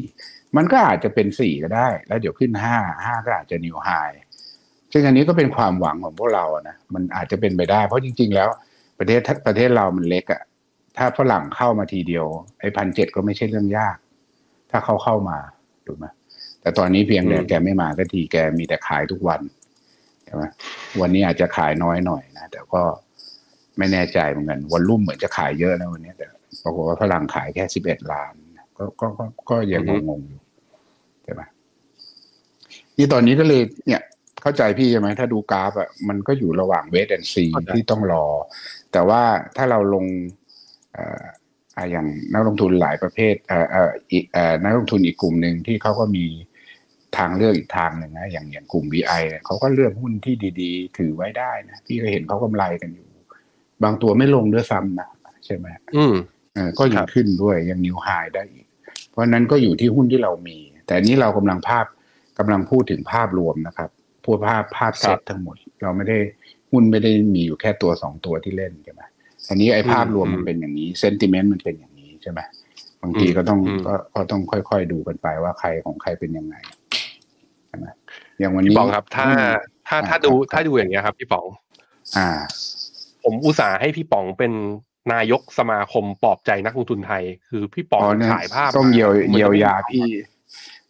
[0.56, 3.88] มันก็อาจจะเป็นสี่ก็ได้ แล้วเดี๋ยวขึ้นห้าห้าก็อาจจะนิวไฮ
[4.92, 8.48] ซึ่งอันนี้ก็เป็นความหวังของพวกเราอะนะมันอาจจะเป็นไปได้ เพราะจริง ๆ แล้ว
[8.98, 10.42] ประเทศประเทศเรามันเล็กอะ
[10.96, 12.26] ถ้าฝรั่งเข้ามาทีเดียว
[12.60, 13.96] ไอ้พันเจ็ดก็ไม่ใช่เรื่องยาก
[14.70, 15.38] ถ้าเขาเข้ามา
[15.86, 16.06] ถูกไหม
[16.60, 19.40] แต่ตอนนี้เพียงแต่อืมแกไม่มาสักทีแกมีแต่ขายทุกวัน
[20.24, 20.42] ใช่ไหม
[21.00, 22.82] วันนี้อาจจะขายน้อยหน่อยนะแต่ก็
[23.78, 26.26] ไม่แน่ใจเหมือนกันวอลลุ่มเหมือนจะขายเยอะนะวันนี้แต่
[26.62, 28.32] ปรากฏว่าฝรั่งขายแค่สิบเอ็ดล้าน
[28.76, 30.40] ก็ก็ก็ก็ยังงงๆอยู่
[31.24, 31.42] ใช่ไหม
[32.96, 34.02] นี่ตอนนี้ก็เลยเนี่ย
[34.42, 38.26] เข้าใจพี่ใช่ไหมถ้าดูกราฟอะมันก็อยู่ระหว่างเวทแอนซีเข้าใจที่ต้องรอ
[38.92, 39.22] แต่ว่า
[39.56, 40.04] ถ้าเราลง
[40.41, 41.22] เอ่อ
[41.76, 46.26] อะอย่างนักลงทุนหลายประเภทเอ่อเอ่ออีกเอ่อนักลงทุนอีกกลุ่มหนึ่งที่เขาก็มี
[47.16, 53.08] ทางเลือกอีกทางหนึ่งนะอย่างอย่างกลุ่ม VI เนี่ยเขาก็เลือกหุ้นที่ดี ๆ ถือไว้ได้นะพี่ก็เห็นเขากำไรกันอยู่
[53.82, 55.08] บางตัวไม่ลงด้วยซ้ำนะ
[55.44, 56.14] ใช่ไหมอืม
[56.54, 58.66] เออก็ยัครังบขึ้นด้วยยังนิวไฮได้อีก
[59.10, 61.86] เพราะฉะนั้นก็อยู่ที่หุ้นที่เรามี แต่อันนี้เรากำลังภาพ
[62.38, 63.90] กำลังพูดถึงภาพรวมนะครับ
[64.24, 66.18] พูดภาพภาพเซตทั้งหมด เราไม่ได้
[66.70, 69.02] หุ้นไม่ได้มีอยู่แค่ตัวสองตัวที่เล่นใช่ไหม
[69.48, 72.40] อันนี้ไอ้ภาพรวมอืมมันเป็นอย่างนี้เซนติเมนต์มันเป็นอย่างนี้ใช่ไหม
[73.02, 76.54] บางทีก็ต้องอืมก็ก็ต้องค่อยๆดูกันไปว่าใครของใครเป็นยังไง
[77.68, 77.86] ใช่ไหม
[78.40, 79.46] อย่างวันพี่นี้ป๋องครับ ถ้าอืม
[79.88, 81.46] ถ้าอ่าถ้าดูครับถ้าดูอย่างเงี้ยครับ พี่ป๋อง
[82.16, 82.28] อ่า
[83.24, 84.52] ผมอุตส่าห์ให้พี่ป๋องเป็น
[85.12, 90.06] นายกสมาคมปลอบใจนักลงทุนไทย คือพี่ป๋องอ๋อเนี่ยขายภาพต้องเยียวมันจะไม่เยียวยาพี่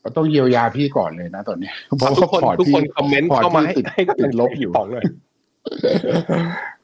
[0.02, 5.04] ก็ต้องเยียวยาพี่ก่อนเลยนะตอนเนี้ยเพราะทุกคนว่าพอร์ตทุกคนพี่คอมเมนต์พอร์ตเข้ามาให้พี่ติดให้กำติลัดงลลบบออยู่ยู่ป๋องเลย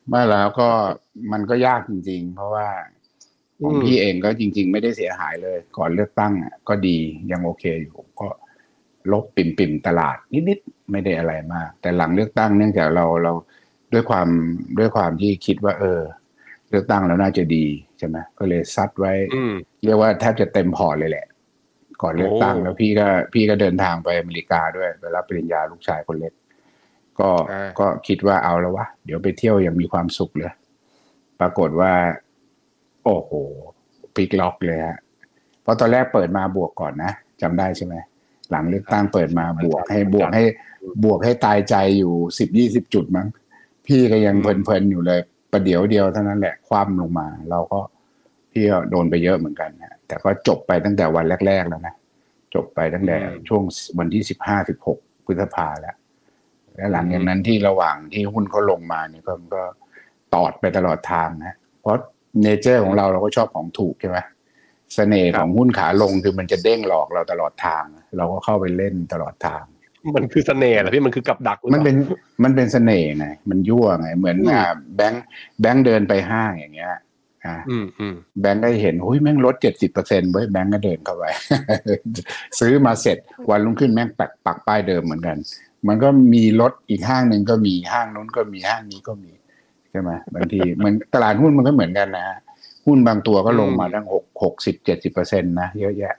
[0.08, 0.68] ไม่แล้วก็
[1.32, 2.68] มันก็ยากจริง ๆ เพราะว่า
[3.62, 6.98] ของอืมพี่เองก็จริง ๆ ไม่ได้เสียหายเลย ก่อนเลือกตั้งอะก็ดี
[7.30, 8.28] ยังโอเคอยู่ก็
[9.12, 10.16] ลบปิ่มปิ่มๆตลาด
[10.48, 13.32] นิดๆไม่ได้อะไรมาก แต่หลังเลือกตั้งเนื่องจากเราเรา
[13.92, 14.28] ด้วยความ
[14.78, 16.00] ด้วยความที่คิดว่า เออ
[16.70, 17.66] เลือกตั้งแล้วน่าจะดี
[17.98, 21.26] ใช่ไหมก็เลยซัดไว้อืมเรียกว่าแทบจะเต็มพอร์ตเลยแหละ
[22.02, 26.32] ก่อนเลือกตั้งโอ้แล้วพี่ก็พี่ก็เดินทางไปอเมริกาด้วยไปรับปริญญาลูกชายคนเล็ก
[27.20, 30.52] ก็อ่าก็คิดว่าเอาแล้ววะเดี๋ยวไปเที่ยวยังมีความสุขเลย
[31.40, 31.92] ปรากฏว่า
[33.04, 33.30] โอ้โห
[34.14, 34.98] พลิกล็อกเลยฮะ
[35.62, 37.94] เพราะตอนแรกเปิดมาบวกก่อนนะจำได้ใช่ไหม
[38.50, 40.44] หลังเลือกตั้งเปิดมาบวกให้บวกให้
[41.04, 43.26] บวกให้ตายใจอยู่สิบยี่สิบจุดมั้ง
[43.86, 45.20] พี่ก็ยังเพลินๆอยู่เลย
[45.52, 47.80] ประเดี๋ยวเดียวเท่านั้นแหละคว่ำลงมา เราก็
[48.52, 51.94] พี่ก็โดนไปเยอะเหมือนกันนะแต่ก็จบไปตั้งแต่วันแรก ๆ แล้วนะ
[52.54, 53.62] จบไปตั้งแต่อืมช่วง
[53.98, 55.96] วันที่สิบห้าสิบหกพฤษภาแล้ว
[56.78, 59.62] และหลังจากนั้นที่ระหว่างที่หุ้นเขาลงมาเนี่ยก็ก็
[60.34, 61.98] ตอดไปตลอดทางนะเพราะ
[62.42, 64.18] เนเจอร์ของเราเราก็ชอบของถูกใช่ไหม
[64.94, 67.84] เสน่ห์ครัขบองหุ้นขาลงคือมันจะเด้งหลอกเราตลอดทาง
[68.16, 69.64] เราก็เข้าไปเล่นตลอดทาง
[70.16, 75.24] มันคือเสน่ห์เหรอพี่มันคือกับดักหรือมันเปเป็นล่ามันเป็นเสน่ห์ไงมันยั่วไงเหมือนอืมอ่าแบงค์
[75.60, 76.92] แบงค์เดินไปห้างอย่างเงี้ย
[77.44, 81.24] อ่าอืมอืมแบงค์ก็เห็นหุ้ยแม่งลดเจ็ดสิบเปอร์เซ็นต์เว้ยแบงค์ก็เดินเข้าไป
[82.58, 83.18] ซื้อมาเสร็จ
[83.50, 85.36] วันรุ่งขึ้นแม่งปักปักป้ายเดิมเหมือนกัน
[85.86, 89.32] มันก็มีรถอีกห้างหนึ่งก็มีห้างนู้นก็มีห้างนี้ก็มี
[89.90, 92.38] ใช่ไหมบางทีมันตลาดหุ้นมันก็เหมือนกันนะฮะ
[92.86, 96.14] หุ้นบางตัวก็ลงมาตั้งหกหกสิบเจ็ดสิบเปอร์เซ็นต์นะเยอะแยะ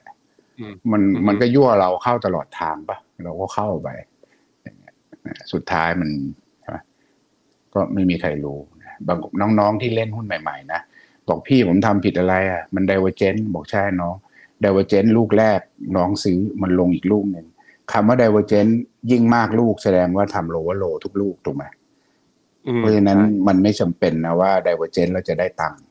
[0.58, 3.88] อืมมันอืมมันก็ยั่วเราเข้าตลอดทางปะเราก็เข้าไป
[4.62, 4.94] อย่างเงี้ย
[5.26, 6.10] นะสุดท้ายมัน
[6.60, 6.76] ใช่ไหม
[7.74, 9.18] ก็ไม่มีใครรู้นะบาง
[9.58, 10.80] น้องๆที่เล่นหุ้นใหม่ๆนะ
[11.28, 14.14] บอกพี่ผมทำผิดอะไรอะ มัน divergence บอกใช่น้อง
[14.60, 15.60] divergence ลูกแรก
[15.96, 17.46] น้องซื้อมันลงอีกลูกหนึ่ง
[17.92, 18.66] คำว่า divergence
[19.10, 21.64] ยิ่งมากลูกแสดงว่าทำ lower low ทุกลูกถูกไหม
[22.66, 25.82] อืมเพราะฉะนั้นใช่มันไม่จำเป็นนะว่า divergence เราจะได้ตังค์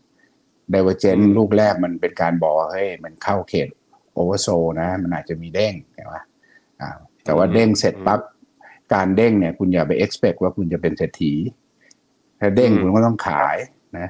[0.72, 3.68] divergence อืมลูกแรกมันเป็นการบอกว่าเฮ้ยมันเข้าเขต
[4.14, 4.48] oversold
[4.82, 6.16] นะ มันอาจจะมีเด้งใช่ไหม
[6.82, 6.90] อ่า
[7.24, 8.20] แต่ว่าเด้งเสร็จปั๊บ
[8.94, 11.34] การเด้งเนี่ย คุณอย่าไป expect ว่าคุณจะเป็นเศรษฐี
[12.40, 13.58] ถ้าเด้งคุณก็ต้องขาย
[13.98, 14.10] นะ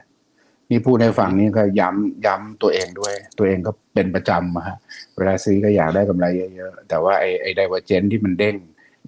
[0.70, 4.78] นี่พูดให้ฟังนี่ก็ย้ำย้ำตัวเองด้วย ตัวเองก็เป็นประจำอะฮะ
[5.16, 8.56] เวลาซื้อก็อยากได้กำไรเยอะๆ แต่ว่าไอ้ไอ้ divergence ที่มันเด้ง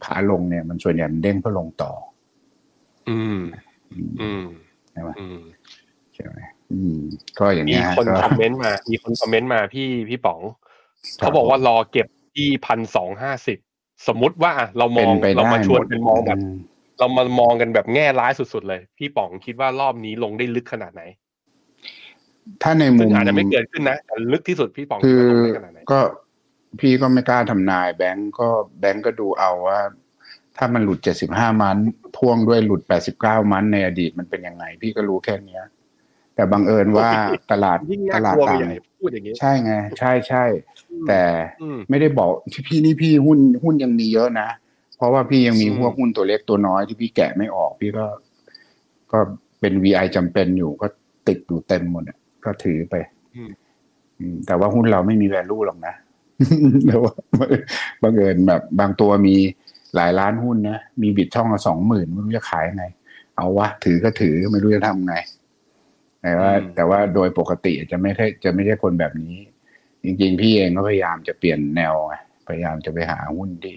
[0.06, 1.91] ขาลงเนี่ยมันส่วนใหญ่มันเด้งเพื่อลงต่อ
[3.10, 3.39] อืม
[3.91, 4.45] อืมอืม
[4.91, 5.39] ใช่ไหมอืม
[6.15, 6.38] ใช่ไหม
[6.71, 6.95] อืม
[7.39, 10.56] ก็อย่างมีเงี้ยฮะคนก็คอมเมนต์มา มีคนคอมเมนต์มาพี่พี่ป๋องครับ
[11.17, 13.58] เขาบอกว่ารอเก็บที่พันสองห้าสิบ
[14.08, 16.54] สมมุติว่าอะเรามเป็อนงไปเราได้มาชวนหมดเป็นมองแบบอืม
[17.00, 21.04] เรามามองกันแบบแง่ร้ายสุดๆเลย พี่ป๋องคิดว่ารอบนี้ลงได้ลึกขนาดไหน
[22.64, 26.00] ถ้าในมุซึ่งมอาจจะไม่เกิดขึ้นนะแต่ลึกที่สุดพี่ป๋องคืคิดอว่าลงได้ขนาดไหนก็
[26.80, 28.48] พี่ก็ไม่กล้าทำนาย แบงก์ก็
[28.80, 29.80] แบงก์ก็ดูเอาว่า
[30.58, 31.78] ถ้ามันหลุดเจ็ดสิบห้ามัน
[32.18, 35.64] พ่วงด้วยหลุดแปดสิบเก้ามันในอดีตมันเป็นยังไง พี่ก็รู้แค่เนี้ย
[36.36, 37.10] แต่บังเอิญว่า
[37.52, 40.44] ตลาดยิ่งตน่าลากดลัวไปต่างใหญ่พูดอย่างนี้ใช่ไง ใช่ใช่
[41.08, 41.22] แต่
[41.62, 44.50] อืมไม่ได้บอกที่พี่นี่พี่หุ้นหุ้นยังมีเยอะนะ
[44.98, 48.06] เพราะว่าพี่ยังมีอืมพวกหุ้นตัวเล็กตัวน้อยที่พี่แกะไม่ออก พี่ก็
[49.12, 49.20] ก็
[49.60, 50.88] เป็น VI จำเป็นอยู่ก็
[51.28, 52.96] ติดอยู่เต็มหมดอะ ก็ถือไป
[53.36, 53.52] อืม
[54.20, 55.94] อืมแต่ว่าหุ้นเราไม่มี value หรอกนะ
[56.88, 57.14] แต่ว่า
[58.04, 59.36] บังเอิญแบบ บางตัวมี
[59.96, 62.86] หลายล้านหุ้นนะ มีบิดช่องละสองหมื่นไม่รู้จะขายยังไง
[63.36, 65.16] เอาวะ ถือก็ถือไม่รู้จะทำไง
[66.22, 69.36] แต่ว่าอืมแต่ว่าโดยปกติจะไม่ใช่จะไม่ใช่คนแบบนี้
[70.04, 72.16] จริง ๆ พี่เองก็พยายามจะเปลี่ยนแนวไง
[72.48, 73.76] พยายามจะไปหาหุ้นที่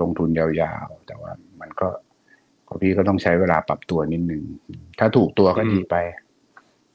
[0.00, 1.88] ลงทุนยาวๆ แต่ว่ามันก็
[2.68, 4.42] ก็พี่ก็ต้องใช้เวลาปรับตัวนิดนึง
[4.98, 5.96] ถ้าถูกตัวก็ดีไป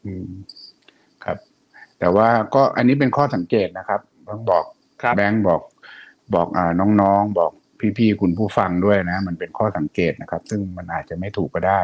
[0.06, 0.59] อืมครับ
[2.00, 4.66] แต่ว่าก็อันนี้เป็นข้อสังเกตนะครับต้องบอก
[5.02, 5.62] ครับแบงค์บอก
[6.36, 7.52] บอกอ่าน้องๆ บอก
[7.98, 11.82] พี่ๆคุณผู้ฟังด้วยนะ มันเป็นข้อสังเกตนะครับ ซึ่งมันอาจจะไม่ถูกก็ได้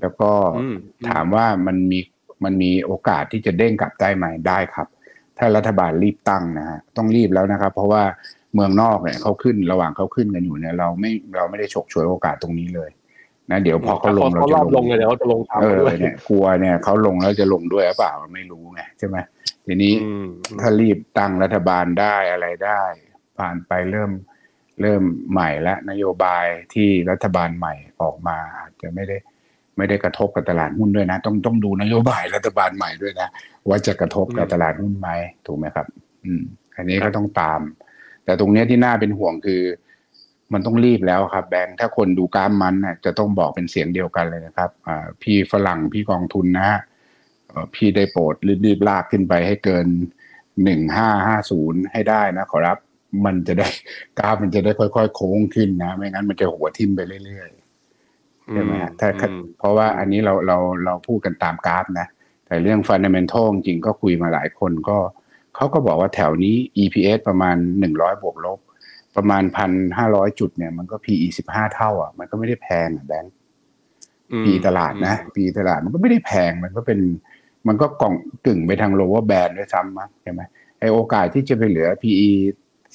[0.00, 0.76] แล้วก็อืม
[1.08, 2.00] ถามว่ามันมี
[2.44, 4.88] มันมีโอกาสที่จะเด้งกลับได้ไหมได้ครับ
[5.38, 8.02] ถ้ารัฐบาลรีบตั้งนะฮะต้องรีบแล้วนะครับ เพราะว่า
[8.54, 12.90] เมืองนอกเนี่ยเขาขึ้นระหว่างเขาขึ้นกันอยู่เนี่ยเราไม่เราไม่ได้ฉกฉวยโอกาสตรงนี้เลย
[13.50, 19.16] นะเดี๋ยวพอเขาลงเราเขาจะรอบลลงงเลยเดี๋ยวเขาจะลงตามเอมาอด้วยเนี่ยกลัวเนี่ยเขาลงแล้วจะลงด้วยหรือเปล่าไม่รู้ไงใช่ไหม
[19.66, 20.26] ทีนี้อืม
[20.60, 22.82] ถ้ารีบตั้งรัฐบาลได้อะไรได้
[23.38, 24.10] ผ่านไปเริ่ม
[24.80, 29.16] เริ่มใหม่และนโยบายที่รัฐบาลใหม่ออกมาอาจจะไม่ได้
[29.76, 33.28] ไม่ได้กระทบกับตลาดหุ้นด้วยนะ ต้องต้องดูนโยบายรัฐบาลใหม่ด้วยนะ
[33.68, 35.08] ว่าจะกระทบกับตลาดหุ้นไหม
[35.46, 35.86] ถูกไหมครับ
[36.24, 36.42] อืม
[36.76, 37.60] อันนี้ก็ต้องตาม
[38.24, 39.62] แต่ตรงเนี้ยที่น่าเป็นห่วงคือ
[40.52, 46.78] มันต้องรีบแล้วครับ แบงค์ถ้าคนดูกล้ามมันน่ะจะต้องบอกเป็นเสียงเดียวกันเลยนะครับอ่าพี่ฝรั่งพี่กองทุนนะฮะ
[47.48, 48.34] เอ่อพี่ได้โปรด
[48.66, 49.86] รีบๆลากขึ้นไปให้เกิน
[50.64, 52.78] หนึ่งห้าห้าศูนย์ให้ได้นะ ขอรับ
[53.24, 53.68] มันจะได้
[54.18, 62.06] กราฟมันจะได้ค่อยๆ โค้งขึ้นนะไม่งั้นมันจะหัวทิ่มไปเรื่อยๆใช่ไหมฮะถ้าอืมเพราะว่าอันนี้เราเราเราพูดกันตามกราฟนะ
[62.46, 64.98] แต่เรื่องฟันเดเมนทัลจริงๆก็คุยมาหลายคนก็
[65.56, 68.58] เขาก็บอกว่าแถวนี้ EPS ประมาณหนึ่งร้อยบวกลบ
[69.16, 73.32] ประมาณพันห้าร้อยจุดเนี่ยมันก็ PE สิบห้าเท่าอะมันก็ไม่ได้แพงอะแบงค์
[74.32, 77.00] อืม PE ตลาดนะ PE ตลาดมันก็ไม่ได้แพงมันก็เป็น
[77.68, 78.14] มันก็กล่อง
[78.46, 80.40] กึ่งไปทาง lower band ด้วยซ้ำมั้งใช่ไหม
[80.80, 82.30] ไอโอกาสที่จะไปเหลือ PE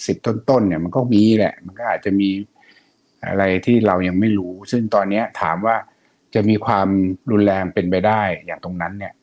[0.06, 2.30] สิบต้นๆเนี่ยมันก็มีแหละ มันก็อาจจะมี
[3.30, 5.76] อะไรที่เรายังไม่รู้ ซึ่งตอนเนี้ยถามว่า
[6.36, 6.88] จะมีความ
[7.32, 9.14] รุนแรงเป็นไปได้อย่างตรงนั้นเนี่ย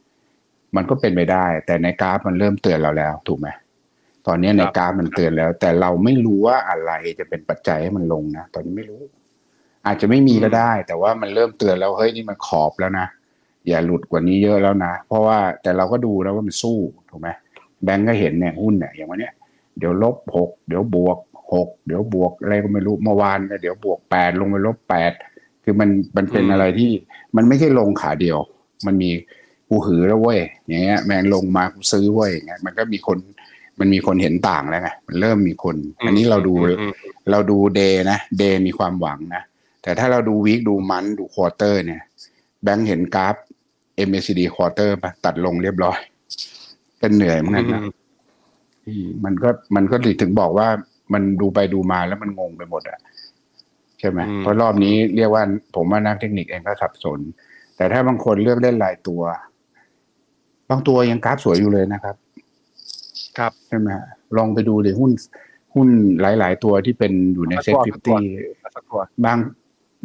[0.77, 3.49] มันก็เป็นไปได้ แต่ในกราฟมันเริ่มเตือนเราแล้วถูกไหม
[4.27, 9.03] ตอนนี้ในกราฟมันเตือนแล้ว แต่เราไม่รู้ว่าอะไรจะเป็นปัจจัยให้มันลงนะ ตอนนี้ไม่รู้
[9.87, 13.07] อาจจะไม่มีก็ได้ แต่ว่ามันเริ่มเตือนแล้วเฮ้ยนี่มันขอบแล้วนะ
[13.69, 16.79] อย่าหลุดกว่านี้เยอะแล้วนะ เพราะว่าแต่เราก็ดูแล้วว่ามันสู้
[17.11, 17.29] ถูกไหม
[17.85, 19.33] แบงก์ก็เห็นเนี่ยหุ้นเนี่ยอย่างวันเนี้ย
[19.79, 21.19] เดี๋ยวลบหกเดี๋ยวบวก
[21.55, 25.13] หกเดี๋ยวบวกอะไรก็ไม่รู้เมื่อวานก็เดี๋ยวบวกแปดลงไปลบแปด
[25.65, 26.91] คือมันมันเป็นอืมอะไรที่
[27.37, 28.39] มันไม่ใช่ลงขาเดียว
[28.87, 29.11] มันมี
[29.69, 33.19] กูหือแล้วเว้ยอย่างเงี้ย แม่งลงมากูซื้อเว้ยอย่างเงี้ยมันก็มีคน
[33.81, 36.93] มันมีคนเห็นต่างแล้วไงมันเริ่มมีคน อันนี้เราดูอืมอืม
[37.31, 39.43] เราดู day นะ day มีความหวังนะ
[39.83, 42.03] แต่ถ้าเราดู week ดูมันดู quarter เนี่ย
[42.63, 43.35] แบงค์เห็นกราฟ
[44.09, 45.99] MACD ควอเตอร์ปะตัดลงเรียบร้อย
[47.01, 47.83] ก็เหนื่อยเหมือนกันนะ
[48.87, 50.69] อืมมันก็มันก็ถึงบอกว่า
[51.13, 52.99] มันดูไปดูมาแล้วมันงงไปหมดอะ
[54.01, 55.43] ใช่ไหมอืมเพราะรอบนี้เรียกว่า
[55.77, 57.19] ผมว่านักเทคนิคเองก็สับสน
[57.77, 59.23] แต่ถ้าบางคนเลือกเล่นรายตัว
[60.71, 62.17] บางตัวยังกราฟสวยอยู่เลยนะครับ
[63.39, 65.11] ครับใช่ไหมฮะลองไปดูเลยหุ้น
[65.75, 65.89] หุ้น
[66.21, 68.25] หลาย ๆ ตัวที่เป็นอยู่ในสักเซ็ตตัวฟิสัฟกตัวตี้
[68.75, 69.39] สักตัวบาง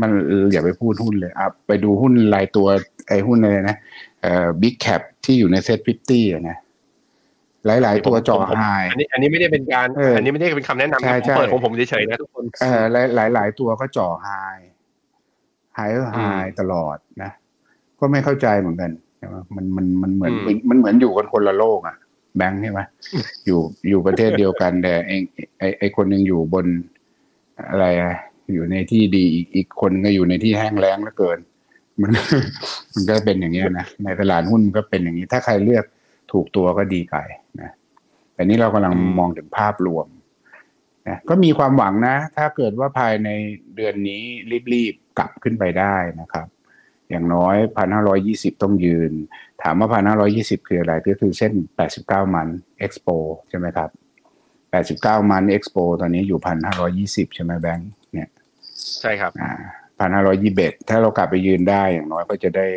[0.02, 2.68] มันเอออย่าไปพูดหุ้นเลยอะไปดูหุ้นรายตัว
[3.08, 3.78] ไอ้หุ้นอะไรนะ
[4.22, 6.58] เอ่อบิ๊กแคปที่อยู่ในเซ็ตฟิฟตี้อะนะ
[7.66, 14.28] หลาย ๆ ตัวจ่อผมไฮอันนี้ อันนี้ไม่ได้เป็นการเอออัอันนี้ไม่ได้เป็นคำแนะนำใช่นะผมใช่เปิดของผมเฉยๆนะทุกคนเออหลายหลายหลายตัวก็จ่อไฮ
[15.76, 17.32] ไฮเออไฮอืมตลอดนะ
[18.00, 21.96] ก็ไม่เข้าใจเหมือนกันใช่ไหมมันมันมันเหมือนอืมมันเหมือนอยู่กันคนละโลกอะ
[22.38, 22.82] แบงค์ใช่ไหม
[23.46, 25.12] อยู่อยู่ประเทศเดียวกัน แต่ไอ
[25.60, 26.66] ไอไอคนหนึ่งอยู่บน
[27.70, 28.16] อะไรอะ
[28.54, 31.40] อยู่ในที่ดีอีกอีกคนก็อยู่ในที่แห้งแล้งเหลือเกิน
[32.02, 32.12] มัน
[32.94, 35.86] มันก็เป็นอย่างเงี้ยนะในตลาดหุ้นก็เป็นอย่างนี้ ถ้าใครเลือก
[36.32, 37.16] ถูกตัวก็ดีไป
[37.62, 37.72] นะ
[38.34, 40.08] แต่นี่เรากำลังอืมมองถึงภาพรวม
[41.08, 43.30] นะก็มีความหวังนะ ถ้าเกิดว่าภายใน
[43.76, 44.22] เดือนนี้
[44.74, 46.48] รีบๆกลับขึ้นไปได้นะครับ
[47.10, 49.12] อย่างน้อยพันห้าร้อยี่สิบต้องยืน
[49.64, 52.48] ถามว่าพันห้าร้อยี่สิบคืออะไรก็คือเส้นแปดสิบเก้ามัน
[52.80, 53.08] เอ็กซ์โป
[53.50, 53.90] ใช่ไหมครับ
[54.72, 58.30] แปดสิบเก้ามันเอ็กซ์โปตอนนี้อยู่พันห้าร้อยี่สิบใช่ไหมแบงค์เนี่ย
[59.02, 59.52] ใช่ครับอ่า
[60.00, 62.68] พันห้าร้อยี่เบถ้าเรากลับไปยืนได้อย่างน้อยก็จะได้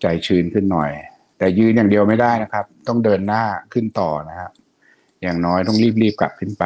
[0.00, 0.90] ใจชื้นขึ้นหน่อย
[1.38, 4.50] แต่ยืนอย่างเดียวไม่ได้นะครับ ต้องเดินหน้าขึ้นต่อนะครับ
[5.22, 6.64] อย่างน้อยต้องรีบๆกลับขึ้นไป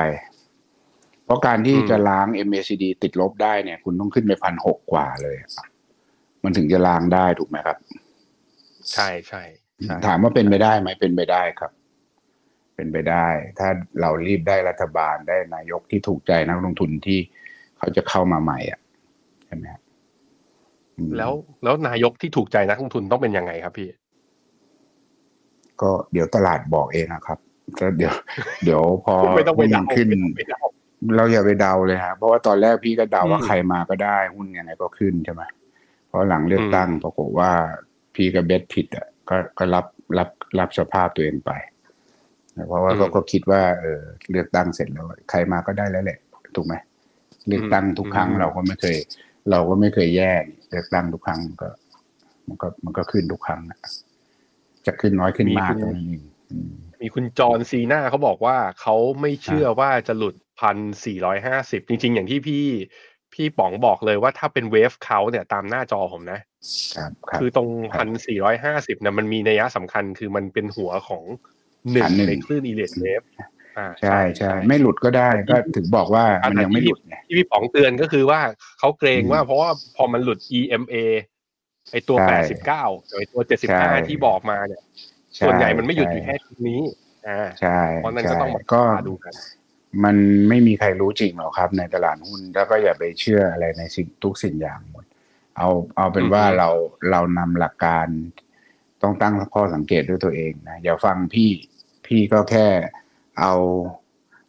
[1.25, 5.67] เพราะการที่อืมจะล้าง MACD ติดลบได้เนี่ย คุณต้องขึ้นไปพันหกกว่าเลยครับ
[6.47, 7.77] มันถึงจะล้างได้ถูกไหมครับ
[8.93, 9.43] ใช่ใช่
[9.85, 11.73] ใช่ถามว่าเป็นไปได้ไหมเป็นไปได้ครับ
[12.77, 13.27] เป็นไปได้
[13.59, 13.69] ถ้า
[14.01, 17.19] เรารีบได้รัฐบาลได้นายกที่ถูกใจนักลงทุนที่
[17.79, 18.81] เขาจะเข้ามาใหม่อะ
[19.47, 19.83] ใช่ไหมครับ
[20.97, 21.33] อืมแล้ว
[21.65, 23.89] แล้วนายกที่ถูกใจนักลงทุนต้องเป็นยังไงครับพี่
[25.81, 27.39] ก็เดี๋ยวตลาดบอกเองนะครับ
[27.81, 28.13] ก็เดี๋ยว
[28.65, 30.61] เดี๋ยวพอไม่ต้องไปหุ้นเดามันขึ้นไม่ต้องไปเดา
[31.17, 35.43] เราอย่าไปเดาเลยฮะเพราะว่าตอนแรกพี่ก็เดาว่าอืมใครมาก็ได้หุ้นยังไงก็ขึ้นใช่ไหม
[36.17, 37.51] เพราะหลังเลือกตั้งปรากฏว่า
[38.15, 39.87] พี่กับเบสผิดอะก็ก็รับ
[40.19, 41.53] รับรับสภาพตัวเองไป
[42.69, 44.01] เพราะว่าเขาก็คิดว่าเออ
[44.31, 46.19] เลือกตั้งเสร็จแล้ว ใครมาก็ได้แล้วแหละ
[46.55, 46.75] ถูกไหม
[47.49, 48.97] เลือกตั้งทุกครั้งเราก็ไม่เคย
[49.51, 51.69] เราก็ไม่เคยแย่นี่เลือกตั้งทุกครั้งก็
[52.49, 53.79] มันก็มันก็ขึ้นทุกครั้งอะ
[54.87, 62.65] จะขึ้นน้อยขึ้นมากมีคุณเท่านั้นเองอืมมีคุณจอห์นซีนาเขาบอกว่าเขาไม่เชื่อว่าจะหลุดพันสี่ร้อยห้าสิบจริง ๆ อย่างที่พี่
[63.35, 66.41] พี่ป๋องบอกเลยว่าถ้าเป็นเวฟเขาเนี่ยตามหน้าจอผมนะ
[66.97, 71.23] ครับครับคือตรงครัพับนสี่ร้อยห้าสิบเนี่ยมันมีนัยสำคัญคือมันเป็นหัวของ
[71.93, 73.23] หนึ่งอันหนึ่งในคลื่นอีเลดเวฟ
[73.79, 78.41] อ่าใช่ใช่ไม่หลุดก็ได้ก็ถึงบอกว่ามันยังไม่หลุดไงที่พี่ป๋องเตือนก็คือว่า
[78.79, 80.95] เขาเกรงอืมว่าเพราะว่าพอมันหลุด EMA
[81.93, 82.85] ไอตัวใช่แปดสิบเก้า
[83.17, 84.83] ไอตัวเจ็ดสิบใช่ห้าที่บอกมาเนี่ย
[85.39, 86.81] ส่วนใหญ่มันไม่หยุดอยู่แค่ตรงนี้
[87.29, 89.33] อ่าใช่เพราะนั้นก็ใช่ต้องมาก็ดูกัน
[90.05, 90.17] มัน
[90.49, 95.05] ไม่มีใครรู้จริงหรอกครับ ในตลาดหุ้นแล้วก็อย่าไปเชื่ออะไรในสิ่งทุกสิ่งอย่างหมด
[95.57, 96.69] เอาเอาเป็นว่าอือฮึเรา
[97.11, 98.07] เรานำหลักการ
[99.03, 101.51] ต้องตั้งข้อสังเกตด้วยตัวเองนะอย่าฟังพี่
[102.07, 102.67] พี่ก็แค่
[103.41, 103.55] เอา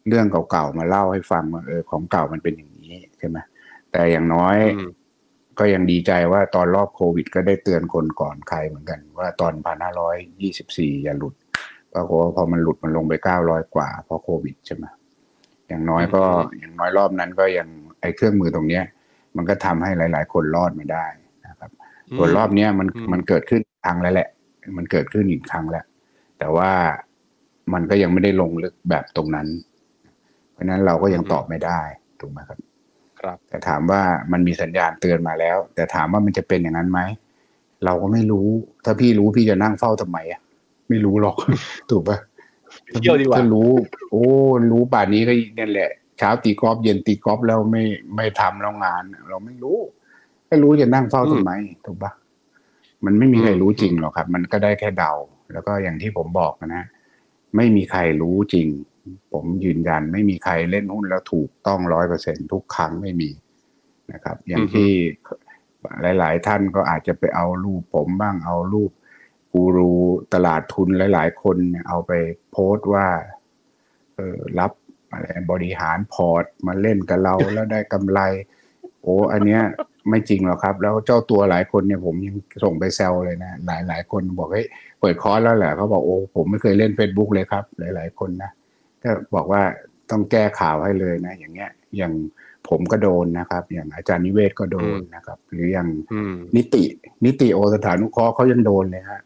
[0.07, 3.37] เรื่องเก่าๆมาเล่าให้ฟังว่าเออของเก่ามันเป็นอย่างนี้ใช่ไหม
[3.91, 4.91] แต่อย่างน้อยอืม
[5.59, 11.33] ก็ยังดีใจว่าตอนรอบโควิด ก็ได้เตือนคนก่อนใครเหมือนกัน ว่าตอนพันห้าร้อยยี่สิบสี่อย่าหลุด
[11.93, 14.85] ปรากฏว่าพอมันหลุดมันลงไปเก้าร้อยกว่าเพราะโควิดใช่ไหม
[15.67, 17.67] อย่างน้อยก็อืมอย่างน้อยรอบนั้นก็ยัง
[18.01, 18.83] ไอ้เครื่องมือตรงเนี้ย
[19.35, 21.05] มันก็ทำให้หลาย ๆ คนรอดมาได้
[21.47, 21.71] นะครับ
[22.17, 24.29] ส่วนรอบเนี้ยมันอืมมันเกิดขึ้นอีกครั้งแล้วแหละ
[24.77, 25.85] มันเกิดขึ้นอีกครั้งแล้ว
[26.39, 26.71] แต่ว่า
[27.73, 29.47] มันก็ยังไม่ได้ลงลึกแบบตรงนั้น
[30.51, 31.81] เพราะฉะนั้นเราก็ยังตอบไม่ได้
[32.19, 32.59] ถูกไหมครับ
[33.19, 34.01] ครับ แต่ถามว่า
[34.31, 36.99] มันมีสัญญาณเตือนมาแล้ว แต่ถามว่ามันจะเป็นอย่างนั้นไหม
[37.85, 38.47] เราก็ไม่รู้
[38.85, 40.41] ถ้าพี่รู้พี่จะนั่งเฝ้าทำไมอะ
[40.89, 41.37] ไม่รู้หรอก
[41.89, 42.17] ถูกปะ
[43.01, 43.71] เที่ยวดีกว่าถ้ารู้
[44.11, 44.25] โอ้
[44.71, 47.83] รู้ป่านนี้ก็เนี่ยแหละเช้าตีกอล์ฟเย็นตีกอล์ฟแล้วไม่
[48.15, 49.77] ไม่ทำแล้วงาน เราไม่รู้
[50.47, 51.51] ไม่รู้จะนั่งเฝ้าทำไม
[51.85, 52.11] ถูกปะ
[53.05, 55.13] มันไม่มีใครรู้จริงหรอกครับ มันก็ได้แค่เดา
[55.53, 56.83] แล้วก็อย่างที่ผมบอกนะ
[57.55, 58.67] ไม่มีใครรู้จริง
[59.33, 63.29] ผมยืนยัน ไม่มีใครเล่นหุ้นแล้วถูกต้องร้อยเปอร์เซ็นทุกครั้งไม่มี
[64.13, 64.89] นะครับ อย่างที่
[66.19, 68.91] หลาย ๆ ท่านก็อาจจะไปเอารูปผมบ้างเอารูป
[69.57, 69.91] กูรู
[70.33, 72.11] ตลาดทุนหลาย ๆ คนเนี่ยเอาไป
[72.51, 73.07] โพสต์ว่า
[74.15, 74.71] เออรับ
[75.11, 78.19] อะไรบริหารพอร์ตมาเล่นกับเราแล้วได้กำไร
[79.01, 79.61] โอ้อันเนี้ย
[80.09, 84.67] ไม่จริงหรอกครับ แล้วเจ้าตัวหลายคนเนี่ยผมยังส่งไปแซวเลยนะหลายหลายๆคนบอกเฮ้ย
[84.99, 88.51] เปิดคอร์สแล้วแหละเขาบอกโอ้ผมไม่เคยเล่น Facebook เลยครับ หลาย ๆ คนนะ
[89.03, 89.61] ก็บอกว่า
[90.09, 92.13] ต้องแก้ข่าวให้เลยนะ อย่างเงี้ยอย่าง
[92.69, 96.83] ผมก็โดนนะครับ อย่างอาจารย์นิเวศน์ก็โดนนะครับ หรืออย่างอืมนิติ
[97.25, 99.21] นิติโอสถานุเคราะห์เขายังโดนเลยฮะ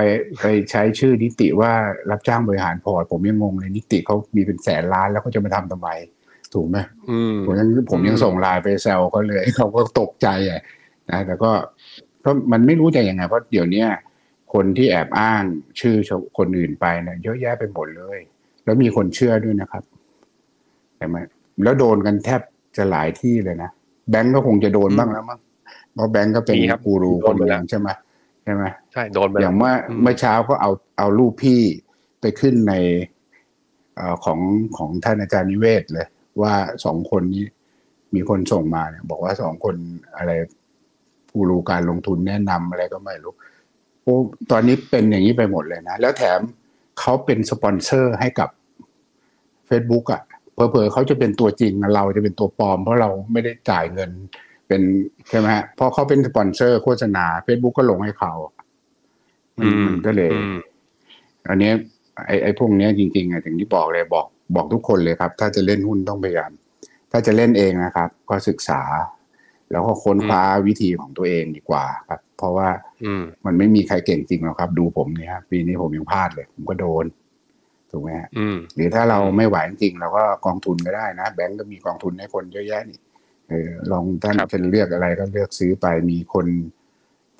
[0.00, 0.08] ไป
[0.40, 1.72] ไปใช้ชื่อนิติว่า
[2.10, 5.88] รับจ้างบริหารพอร์ตผมยังงงเลยนิติเขามีเป็นแสนล้านแล้วเขาจะมาทำทำไม
[6.54, 6.76] ถูกไหม
[7.10, 10.62] อืมผมยังผมยังอืมส่งไลน์ไปแซวเขาเลยเขาก็ตกใจอะ
[11.10, 11.50] นะแต่ก็
[12.24, 13.88] ก็มันไม่รู้จะยังไง เพราะเดี๋ยวเนี้ย
[14.52, 15.42] คนที่แอบอ้าง
[15.80, 15.96] ชื่อ
[16.38, 18.18] คนอื่นไปเนี่ยเยอะแยะไปหมดเลย
[18.64, 19.82] แล้วมีคนเชื่อด้วยนะครับ
[20.96, 21.16] ใช่ไหม
[21.62, 22.40] แล้วโดนกันแทบ
[22.76, 23.70] จะหลายที่เลยนะ
[24.10, 25.38] แบงก์ก็คงจะโดนบ้างแล้วมั้ง
[25.94, 31.60] เพราะแบงก์ก็เป็นมีครับกูรูโดคนนไปหแล้นึ่วงใช่ไหมใช่ไหมใช่โดนไปอย่างเมื่ออืมเมื่อเช้าก็เอาเอารูปพี่
[32.20, 32.74] ไปขึ้นใน
[33.96, 34.40] เอ่อของ
[34.76, 36.06] ของท่านอาจารย์นิเวศเลย
[36.40, 36.52] ว่า
[36.84, 37.44] สองคนนี้
[38.14, 39.74] มีคนส่งมาเนี่ย บอกว่าสองคน
[40.16, 40.32] อะไร
[41.30, 43.32] ผู้รู้การลงทุนแนะนำอะไรก็ไม่รู้
[44.02, 44.16] โอ้
[44.50, 46.40] ตอนนี้เป็นอย่างนี้ไปหมดเลยนะ แล้วแถม
[47.00, 48.48] เขาเป็นสปอนเซอร์ให้กับ
[49.68, 50.22] Facebook อะ่ะ
[50.54, 54.10] เผลอๆเขาจะเป็นตัวจริงเราจะเป็นตัวปลอม เพราะเราไม่ได้จ่ายเงิน
[54.68, 54.82] เป็น
[55.28, 58.32] ใช่ไหมฮะเพราะเขาเป็นสปอนเซอร์โฆษณา Facebook ก็ลงให้เขา
[59.58, 60.58] มันมันก็เลยอืม
[61.48, 61.74] อันเนี้ย
[62.26, 66.50] ไอ้ไอ้พวกเนี้ยจริงๆอะถึงที่บอกเลยบอกบอกทุกคนเลยครับ ถ้าจะเล่นหุ้นต้องพยายาม
[67.12, 68.82] ถ้าจะเล่นเองนะครับ ก็ศึกษา
[69.70, 72.68] แล้วก็ค้นคว้าวิธีของตัวเองดีกว่าครับ เพราะว่า
[73.04, 77.04] อืมมันไม่มีใครเก่งจริงหรอกครับ ดูผมเนี่ยครับปีนี้ผมยังพลาดเลย ผมก็โดน
[77.90, 82.98] ถูกไหมฮะอืมหรือถ้าเราไม่ไหวจริงเราก็กองทุนก็ได้นะ แบงก์ก็มีกองทุนให้คนเยอะแยะนี่
[83.48, 86.46] เออลองท่านครับจะเลือกอะไรก็เลือกซื้อไปมีคน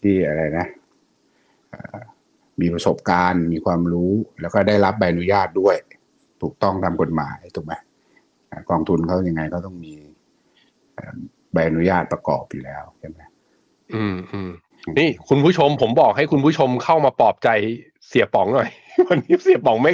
[0.03, 0.67] ที่อะไรนะ
[1.71, 1.99] เอ่อ
[2.61, 5.77] มีประสบการณ์มีความรู้ แล้วก็ได้รับใบอนุญาตด้วย
[6.43, 7.73] ถูกต้องตามกฎหมายถูกไหม
[8.51, 9.95] อ่ากองทุนเขายังไงก็ต้องมี
[10.95, 11.17] เอ่อ
[11.53, 13.21] ใบอนุญาตประกอบอยู่แล้วใช่ไหม
[13.95, 14.51] อืมอืม
[14.99, 17.49] นี่คุณผู้ชมผมบอกให้คุณผู้ชมเข้ามาปลอบใจ
[18.09, 18.71] เสียป๋องหน่อย
[19.09, 19.93] วันนี้เสียป๋องไม่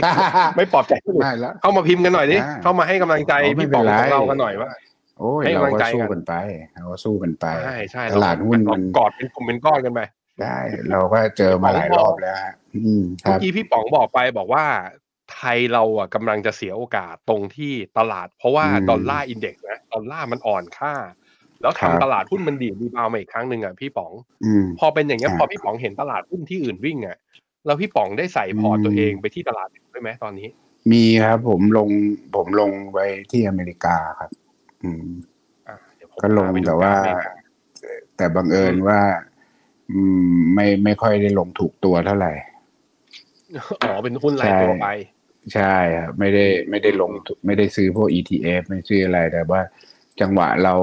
[0.57, 4.71] ไม่ปลอบใจคนอื่นได้แล้วเข้ามาพิมพ์กันหน่อยดิอ่าเข้ามาให้กำลังใจอ๋อไม่พี่ป๋องเป็นไรของเรากันหน่อยว่า
[5.19, 6.35] โอ้ยให้เรากำลังก็ใจสู้กันกันไป
[6.75, 10.01] เราก็สู้กันไปใช่ใช่ตลาดหุ้นเรามันกอดเป็นกลุ่มเป็นก้อนกันไป
[10.41, 10.57] ได้
[10.91, 14.65] เราก็เจอมาหลายรอบแล้วฮะอืมคเมื่รัอบกี้พี่ป๋องบอกไปบอกว่า
[15.35, 20.95] ไทยเราอะกำลังจะเสียโอกาสตรงที่ตลาด เพราะว่าอืมดอลลาร์อินเด็กซ์นะดอลลาร์มันอ่อนค่า
[21.63, 24.13] แล้วครัทำบตลาดหุ้นมันดีดรีบาวด์มาอีกครั้งหนึ่งอะพี่ป๋อง
[24.45, 27.17] อืมพอเป็นอย่างเงี้ยครับพอพี่ป๋องเห็นตลาดหุ้นที่อื่นวิ่งอะ
[27.67, 30.49] แล้วพี่ป๋องได้ใส่พอร์ตอืมตัวเองไปที่ตลาดอื่นด้วยไหมตอนนี้
[30.93, 31.89] มีครับผมลง
[32.35, 32.99] ผมลงไป
[33.31, 34.31] ที่อเมริกาครับ
[34.85, 35.07] อืม
[35.69, 39.01] อะเดี๋ยวผมก็ลงพาไปดูแต่ว่ากรฟเลยแต่บังเอิญว่า
[39.93, 42.33] อืม ไม่ไม่ค่อยได้ลงถูกตัวเท่าไหร่
[43.83, 44.89] อ๋อเป็นหุ้นรายตัวไป
[45.55, 49.61] ใช่ครับไม่ได้ไม่ได้ลงทุนไม่ได้ซื้อพวก ETF ไม่ซื้ออะไรแต่ว่า
[50.21, 50.75] จังหวะเรา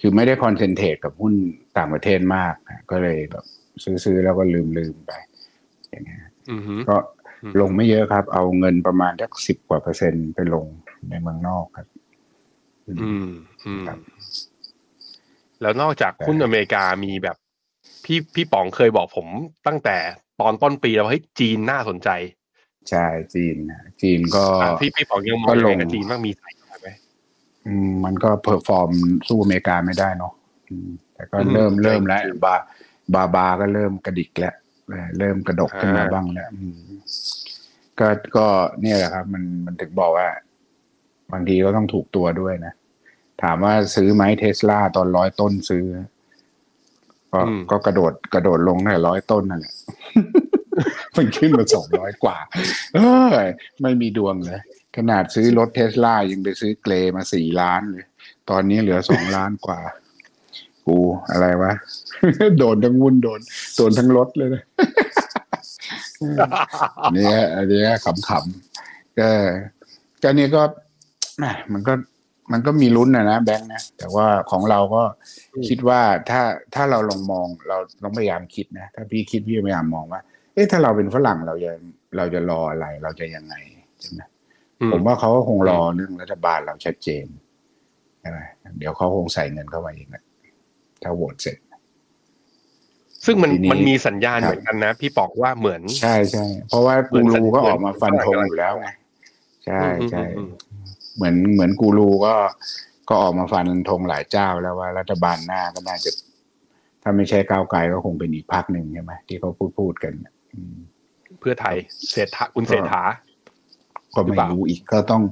[0.00, 1.34] คือไม่ได้คอนเซนเทรตกับหุ้น
[1.78, 3.44] ต่างประเทศมากนะก็เลยแบบ
[3.84, 5.12] ซื้อซื้อแล้วก็ลืมลืมไป
[5.90, 6.96] อย่างเงี้ยอือฮึก็
[7.42, 10.66] อืมลงไม่เยอะครับ เอาเงินประมาณสักสิบกว่าเปอร์เซ็นต์ไปลง
[11.10, 11.86] ในเมืองนอกครับ
[13.02, 13.28] อืม
[13.66, 13.98] อืมครับ
[15.60, 17.36] แล้วนอกจากหุ้นอเมริกามีแบบ
[18.04, 19.26] พี่พี่ป๋องเคยบอกผม
[19.66, 19.96] ตั้งแต่
[20.40, 22.08] ตอนต้นปีแล้วว่าเฮ้ยจีนน่าสนใจ
[22.90, 26.88] ใช่จีนนะจีนก็อะพี่พี่ป๋องยังมองก็ยังลไงงกับจีนบ้างมีใส่เข้าไปไหม
[27.66, 28.90] อืมมันก็ perform
[29.28, 30.32] สู้อเมริกาไม่ได้เนาะ
[30.70, 34.54] อืมแต่ก็อืมเริ่มใช่เริ่มแล้วจริง BABA ก็เริ่มกระดิกแล้ว
[34.88, 36.78] เออเริ่มกระดกขึ้นมาอ่าบ้างแล้วอืม
[37.98, 38.46] ก็ก็
[38.82, 40.28] เนี่ยแหละครับ มันมันถึงบอกว่า
[41.32, 42.72] บางทีก็ต้องถูกตัวด้วยนะ
[43.42, 45.84] ถามว่าซื้อไหมเทสลาตอนร้อยต้นซื้อ
[47.32, 49.74] ก็ก็กระโดดกระโดดลงในร้อยต้นนั่นแหละ
[51.16, 52.36] มันขึ้นมาสองร้อยกว่า
[52.94, 52.98] เอ
[53.32, 53.34] อ
[53.82, 54.60] ไม่มีดวงเลย
[54.96, 58.04] ขนาดซื้อรถเทสลายังไปซื้อเกรมาสี่ล้านเลย
[58.50, 59.80] ตอนนี้เหลือสองล้านกว่า
[60.86, 60.98] กู
[61.30, 61.72] อะไรวะ
[62.58, 63.40] โดนทั้งวุ่นโดน
[63.76, 64.62] โดนทั้งรถเลยนะ
[67.02, 69.28] อันนี้อันนี้ขำๆก็
[70.22, 70.87] ก็นี่ก็แห
[71.42, 71.92] ม่มันก็
[72.52, 75.02] มันก็มีลุ้นนะนะแบงค์นะ แต่ว่าของเราก็
[75.68, 76.42] คิดว่าถ้า
[76.74, 80.20] ถ้าเราลองมองเราต้องพยายามคิดนะ ถ้าพี่คิดพี่พยายามมองว่า
[80.54, 81.72] เอ๊ะถ้าเราเป็นฝรั่งเราจะ
[82.16, 83.54] เราจะรออะไร เราจะยังไง
[84.00, 84.20] ใช่ไหม
[84.80, 87.26] อืมผมว่าเขาก็คงรอเรื่องรัฐบาลเราชัดเจน
[88.20, 88.38] ใช่ไหม
[88.78, 90.24] เดี๋ยวเขาคงใส่เงินเข้ามาเองแหละ
[91.02, 91.58] ถ้าโหวตเสร็จ
[93.26, 98.88] ซึ่งมันทีนี้มันมีสัญญาณครับเหมือนกันนะ พี่ป๋องว่าเหมือน ใช่ใช่เพราะว่าเหมืกูอนสัญรูก็เหมืออนอกมาฟันธงอยู่แล้วไง
[99.66, 100.50] ใช่อืมใช่อืมอืม
[101.18, 102.34] เหมือนเหมือนกูรูก็
[103.08, 106.10] ก็ออกมาฟันธงหลายเจ้าแล้วว่ารัฐบาลหน้าก็น่าจะ
[107.02, 110.12] ถ้าไม่ใช่ก้าวไกลก็คงเป็นอีกพรรคหนึ่งใช่ไหมที่เขาพูดพูดกัน
[110.54, 110.76] อืม
[111.40, 111.76] เพื่อไทย
[112.10, 113.02] เศรษฐาคุณเศรษฐา
[114.14, 115.22] ก็หรือไม่เปล่ารู้อีกก็ต้อง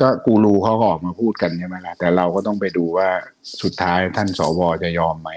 [0.00, 3.08] ก็กูรูเขาก็ออกมาพูดกันใช่ไหมล่ะแต่เราก็ต้องไปดูว่า
[3.62, 5.30] สุดท้ายท่านสวจะยอมไหม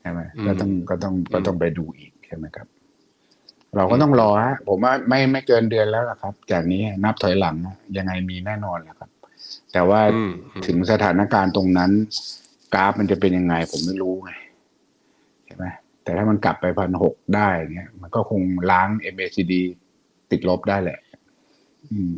[0.00, 2.66] ใช่ไหมก็ต้องก็ต้องก็ต้องไปดูอีกใช่ไหมครับ
[3.76, 8.99] เราก็ต้องรอฮะผมว่าไม่ไม่เกินเดือนแล้วล่ะครับ จากนี้นับถอยหลังนะยังไงมีแน่นอนแหละครับ
[9.72, 11.90] แต่ว่าอืมอืมถึงสถานการณ์ตรงนั้น
[12.72, 14.32] กราฟมันจะเป็นยังไง ผมไม่รู้ไง
[15.46, 15.64] ใช่ไหม
[16.02, 19.52] แต่ถ้ามันกลับไปพันหกได้เนี่ยมันก็คงล้าง MACD
[20.30, 20.98] ติดลบได้แหละ
[21.92, 22.16] อืม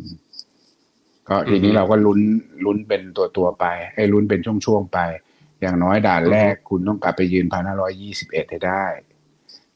[1.28, 2.20] ก็ทีนี้เราก็ลุ้น
[2.64, 4.98] ลุ้นเป็นตัวตัวๆไปไอ้ลุ้นเป็นช่วงๆไป
[5.60, 8.84] อย่างน้อยด่านแรกคุณต้องกลับไปยืนพันห้าร้อยยี่สิบเอ็ดให้ได้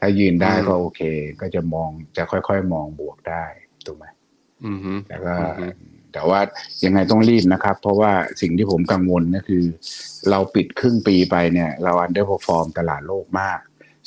[0.00, 1.00] ถ้ายืนได้ก็โอเค
[1.40, 3.44] ก็จะมองจะค่อยๆมองบวกได้
[3.86, 4.04] ถูกไหม
[4.64, 5.66] อืมฮึแล้วก็อือฮึ
[6.16, 6.40] แต่ว่า
[6.84, 9.64] ยังไงต้องรีบนะครับ เพราะว่าสิ่งที่ผมกังวลก็คือ
[10.30, 13.58] เราปิดครึ่งปีไปเนี่ยเรา underperform ตลาดโลกมาก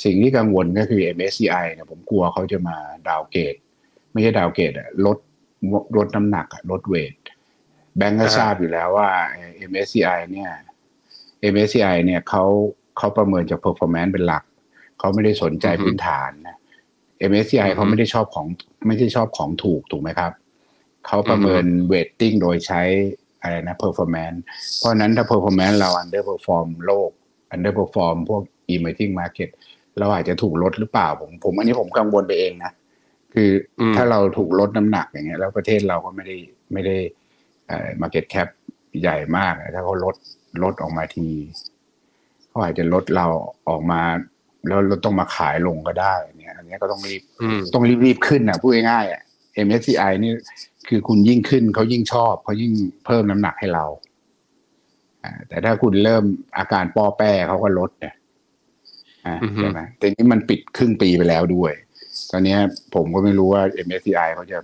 [0.04, 3.56] สิ่งที่กังวลก็คือ MSCI เนี่ยผมกลัวเขาจะมาดาวเกต
[4.12, 5.18] ไม่ใช่ดาวเกตอะลด
[5.98, 7.14] ลดน้ำหนักอะลดเวท
[7.98, 9.10] แบงก์ก็ทราบอยู่แล้วว่า
[9.70, 10.52] MSCI เนี่ย
[11.54, 12.44] MSCI เนี่ยเขา
[12.98, 14.44] เขาประเมินจาก performance เป็นหลัก
[15.00, 16.58] เขาไม่ได้สนใจพื้นฐานนะ
[17.30, 18.48] MSCI เขาไม่ได้ชอบของ
[18.88, 20.32] ไม่ได้ชอบของถูกถูกไหมครับ
[21.10, 22.82] เขาประเมินเวทติ้งโดยใช้
[23.42, 24.40] อะไรนะ performance
[24.78, 27.10] เพราะฉะนั้นถ้า performance เรา underperform โลก
[27.54, 28.42] underperform พวก
[28.74, 29.50] emerging market
[30.00, 32.72] เราอาจจะถูกลดหรือเปล่าผมผมอันนี้ผมกังวลไปเองนะ
[33.34, 33.50] คือ
[33.80, 36.38] อมถ้าเราถูกลดน้ำหนักอย่างเงี้ย แล้วประเทศเราก็ไม่ได้
[36.74, 36.98] ไม่ได้
[37.68, 38.48] เอ่อ market cap
[39.02, 40.16] ใหญ่มากอะถ้าเขาลด
[40.64, 41.28] ลดออกมาที
[42.48, 43.28] เขาอาจจะลดเรา
[43.70, 44.02] ออกมา
[44.68, 49.22] แล้วเราต้องมาขายลงก็ได้เนี่ย อันเนี้ยก็ต้องรีบอืมต้องรีบๆขึ้นนะพูดง่ายๆอะ
[49.68, 50.32] MSCI นี่
[50.90, 52.74] คือคุณยิ่งขึ้นเขายิ่งชอบเขายิ่ง
[53.06, 53.86] เพิ่มน้ำหนักให้เรา
[55.24, 56.24] อ่าแต่ถ้าคุณเริ่ม
[56.58, 58.16] อาการป้อแป้เขาก็ลดเนี่ย
[59.26, 61.74] อ่าอือฮึใช่ไหมแต่นี่มันปิดครึ่งปีไปแล้วด้วย
[62.32, 62.60] ตอนเนี้ย
[62.96, 64.60] ผมก็ไม่รู้ว่า MSCI เขาจะ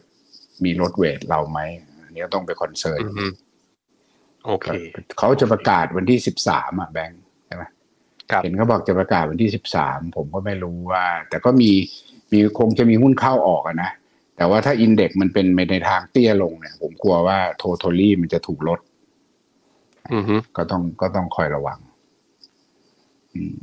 [0.64, 1.60] มีลดเวทเราไหม
[2.04, 3.28] อันนี้ก็ต้องไปคอนเซิร์นอืมฮึ
[4.46, 4.68] โอเค
[5.20, 7.64] เขาจะประกาศวันที่สิบสามอะแบงค์ใช่ไหม
[8.32, 11.72] ครับเห็นเขาบอกจะประกาศวันที่สิบสามผมก็ไม่รู้ว่า แต่ก็มี
[12.32, 13.92] มีคงจะมีหุ้นเข้าออกอะนะ
[14.38, 18.80] แต่ว่าถ้าอินเด็กซ์มันเป็นไปในทางเตี้ยลงเนี่ย ผมกลัวว่าโททอลี่มันจะถูกลด
[20.14, 21.80] อืมฮึก็ต้องก็ต้องคอยระวัง
[23.34, 23.56] อืม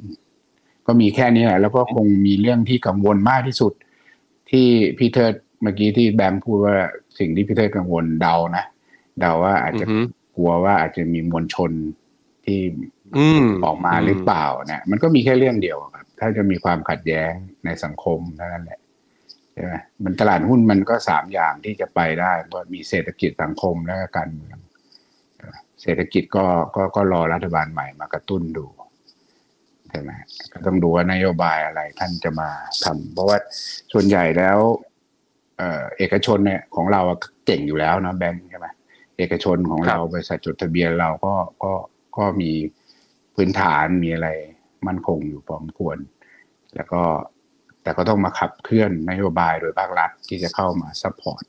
[0.86, 3.72] ก็มีแค่นี้แหละแล้วก็คงมีเรื่องที่กังวลมากที่สุด
[4.50, 4.66] ที่
[4.98, 6.76] พี่เทิดเมื่อกี้ที่แบงค์พูดว่า
[7.18, 8.64] สิ่งที่พี่เทิดกังวลเดานะ
[9.20, 9.98] เดาว่าอาจอืจะมฮึ
[10.36, 11.70] กลัวว่าอาจจะมีมวลชน
[12.44, 12.60] ที่
[13.16, 17.32] อืมออกมาหรือเปล่าเนี่ยมันก็มีแค่เรื่องเดียวครับ ถ้าจะมีความขัดแย้ง
[17.64, 18.78] ในสังคมเท่านั้นแหละ
[19.54, 19.74] ใช่ไหม
[20.04, 24.58] มันตลาดหุ้นมันก็สามอย่างที่จะไปได้ว่ามีเศรษฐกิจสังคมและก็การเมือง
[25.36, 26.44] ใช่ไหมเศรษฐกิจก็
[26.76, 28.66] ก็ก็รอรัฐบาลใหม่มากระตุ้นดู
[29.90, 30.10] ใช่ไหม
[30.52, 32.48] ก็ต้องดูว่านโยบายอะไรท่านจะมา
[32.84, 33.38] ทำเพราะว่า
[33.92, 34.58] ส่วนใหญ่แล้ว
[35.58, 38.66] เอ่อเอกชนเนี่ยของเราอะเก่งอยู่แล้วนะแบงค์ใช่ไหม
[39.18, 41.34] เอกชนของเราบริษัทจดทะเบียนเราก็
[41.64, 41.72] ก็
[42.16, 42.52] ก็มี
[43.34, 44.28] พื้นฐานมีอะไร
[44.86, 45.96] มั่นคงอยู่พอสมควร
[46.74, 47.02] แล้วก็
[47.82, 51.42] แต่ก็ต้องมาขับเคลื่อนนโยบายโดยภาครัฐที่จะเข้ามา support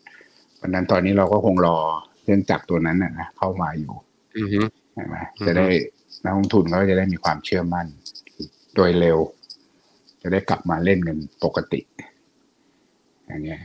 [0.56, 1.78] เพราะฉะนั้นตอนนี้เราก็คงรอ
[2.22, 3.94] เครื่องจักรตัวนั้นนะนะเข้ามาอยู่
[4.38, 4.62] อืมฮึ
[4.94, 5.68] ใช่ไหมอือฮึจะได้
[6.24, 7.88] นักลงทุนเขาจะได้มีความเชื่อมั่น
[8.76, 9.18] โดยเร็ว
[10.22, 11.82] จะได้กลับมาเล่นกันปกติ
[13.28, 13.60] อย่างเงี้ย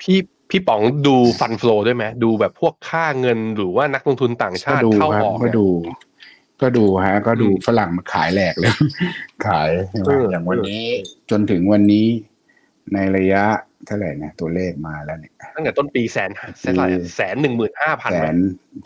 [0.00, 0.18] พี่
[0.50, 5.68] พี่ป๋องดูฟันฟลอด้วยไหมดูแบบพวกค่าเงินหรือว่านักลงทุนต่างชาติก็ดูเข้าครับออกก็เนี่ยดู
[6.62, 8.72] ก็ดูฮะ ก็ดูอืมฝรั่งมาขายแหลกเลย
[9.46, 10.84] ขายใช่ไหมเอออย่างวันนี้
[11.30, 12.06] จนถึงวันนี้
[12.94, 13.44] ในระยะ
[13.86, 16.30] เท่าไหร่นะตัวเลขมาแล้วเนี่ยตั้งแต่ต้นปีแสน
[16.60, 18.36] แสนเท่าไหร่แสนหนึ่งหมื่นห้าพันแสน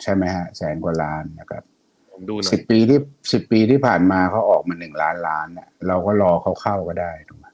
[0.01, 1.63] ใช่ไหมฮะ แสนกว่าล้านนะครับ
[2.11, 2.99] ผมดูหน่อสิยบปีที่
[3.31, 7.45] สิบปีที่ผ่านมาเขาออกมาหนึ่งล้านล้านเนี่ยเราก็รอเขาเข้าก็ได้ถูกไหม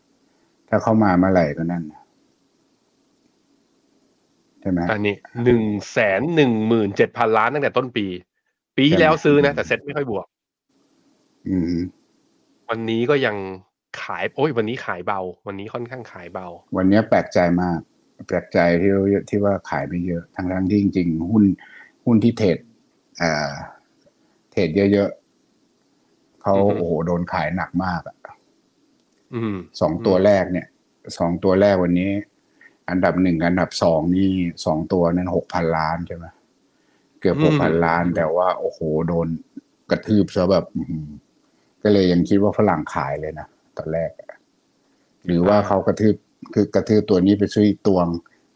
[0.70, 2.01] ถ้าเข้ามาเมื่อไหร่ก็นั่นน่ะ
[4.61, 8.05] ใช่ไหมอันนี้หนึ่งแสนหนึ่งหมื่นเจ็ดพันล้านตั้งแต่ต้นปี
[8.78, 10.26] ปีที่แล้วซื้อนะ แต่เซ็ตไม่ค่อยบวก
[11.47, 11.76] อืม
[12.69, 13.36] วันนี้ก็ยัง
[14.01, 16.47] ขาย โอ้ย วันนี้ขายเบา วันนี้ค่อนข้างขายเบา
[16.78, 17.80] วันนี้แปลกใจมาก
[18.28, 18.91] แปลกใจที่
[19.30, 21.43] ที่ว่าขายไม่เยอะทั้งทั้งๆที่จริงๆ หุ้น
[22.05, 22.57] หุ้นที่เทรด
[23.17, 23.51] เอ่อ
[24.51, 28.17] เทรดเยอะๆเขาอือฮึโอ้โหโดนขายหนักมากอะ
[29.34, 30.67] อืมสองตัวแรกเนี่ย
[31.17, 32.11] สองตัวแรกวันนี้
[32.89, 34.32] อันดับหนึ่งอันดับสองนี่
[34.65, 39.28] สองตัวนั้นหกพันล้านใช่ไหมเกือบอืหมกพันล้าน แต่ว่า โอ้โหโดน
[39.91, 41.07] กระทืบซะแบบอื้อหือ
[41.84, 43.47] ก็เลยยังคิดว่าฝรั่งขายเลยนะ
[43.78, 44.30] ตอนแรกอะ
[45.26, 46.15] หรือว่าเขากระทืบ
[46.53, 48.07] คือกระทืบตัวนี้ไปช่วยอีกตวง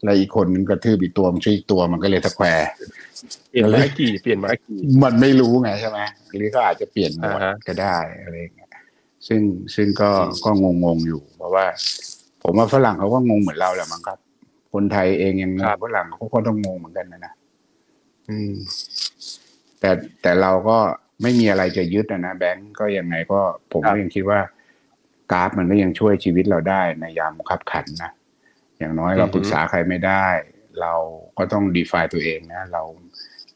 [0.04, 2.68] แล้วอีกคนนึงกระทืบอีกตัวมันช่วยอีกตัวมันก็เลยตะแควร์
[3.50, 5.98] เปลี่ยนไม้กี่เปลี่ยนไม้กี่มันไม่รู้ไงใช่ไหม
[6.36, 8.70] หรือก็อาจจะเปลี่ยนหมวดอ่าฮะก็ได้อะไรอย่างเงี้ย
[9.28, 9.42] ซึ่ง
[9.74, 11.64] ซึ่งก็อืมก็งงงๆอยู่ เพราะว่า
[12.42, 14.18] ผมว่าฝรั่งเขาก็งงเหมือนเราแหละมั้งครับ
[14.72, 17.39] คนไทยเองยังงงฝรั่งเขาก็ต้องงงเหมือนกันนะนะอืม
[19.80, 19.90] แต่
[20.22, 20.78] แต่เราก็
[21.22, 23.40] ไม่มีอะไรจะยึดนะนะแบงก์ก็ยังไงก็
[23.72, 24.40] ผมก็ยังคิดว่า
[25.32, 28.10] กราฟมันก็ยังช่วยชีวิตเราได้ในยามขับขันนะ
[28.78, 30.26] อย่างน้อยเราปรึกษาใครไม่ได้
[30.80, 30.94] เรา
[31.38, 32.82] ก็ต้อง define ตัวเองนะ เรา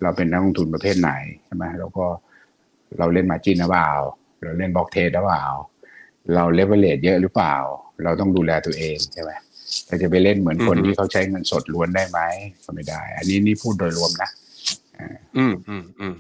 [0.03, 1.13] เราเป็นนักลงทุนประเภทไหน
[1.45, 2.07] ใช่ไหมเราก็
[2.99, 3.93] เราเล่น margin หรือเปล่า
[4.43, 5.47] เราเล่น block trade หรือเปล่า
[6.35, 7.55] เราเลเวลเลตเยอะหรือเปล่า
[8.05, 9.31] เราต้องดูแลตัวเองใช่ไหม
[9.87, 12.21] เราจะไปเล่นเหมือนคนอือฮึที่เขาใช้เงินสดล้วนได้ไหม
[12.65, 14.31] ก็ไม่ได้ อันนี้นี่พูดโดยรวมนะ
[15.39, 16.15] อืมอืมอืม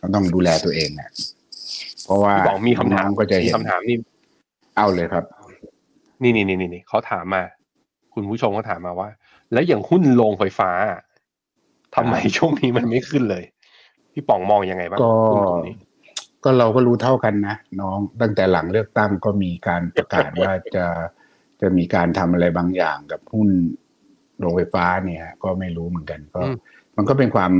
[0.00, 1.08] ก็ต้องดูแลตัวเองนะ
[2.04, 3.96] เพราะว่าพี่ป๋องมีคำถามน้องก็จะมีเห็นคำถามนี่
[4.76, 5.24] เอาเลยครับ
[6.22, 7.42] นี่นี่นี่นี่นี่เขาถามมา
[8.14, 9.08] คุณผู้ชมเขาถามมาว่า
[9.52, 11.00] แล้วอย่างหุ้นโรงไฟฟ้าอะ
[11.94, 13.44] ทำไมช่วงนี้มันไม่ขึ้นเลย
[14.12, 15.76] พี่ป๋องมองยังไงบ้างก็หุ้นกลุ่มนี้
[16.44, 20.86] ก็เราก็รู้เท่ากันนะน้องตั้งแต่หลังเลือกตั้งก็มีการประกาศว่าจะ
[21.60, 23.48] จะมีการทำอะไรบางอย่างกับหุ้น
[24.38, 26.48] โรงไฟฟ้าเนี่ย ก็ไม่รู้เหมือนกันก็อื
[26.92, 27.52] มมันก็เป็นความ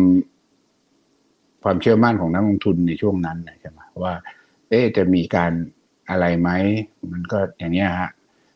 [1.62, 4.14] ความเชื่อมั่นของนักลงทุนในช่วงนั้นนะใช่ไหมว่า
[4.68, 5.52] เอ๊ะจะมีการ
[6.10, 6.50] อะไรไหม
[7.12, 8.10] มันก็อย่างเนี้ยฮะ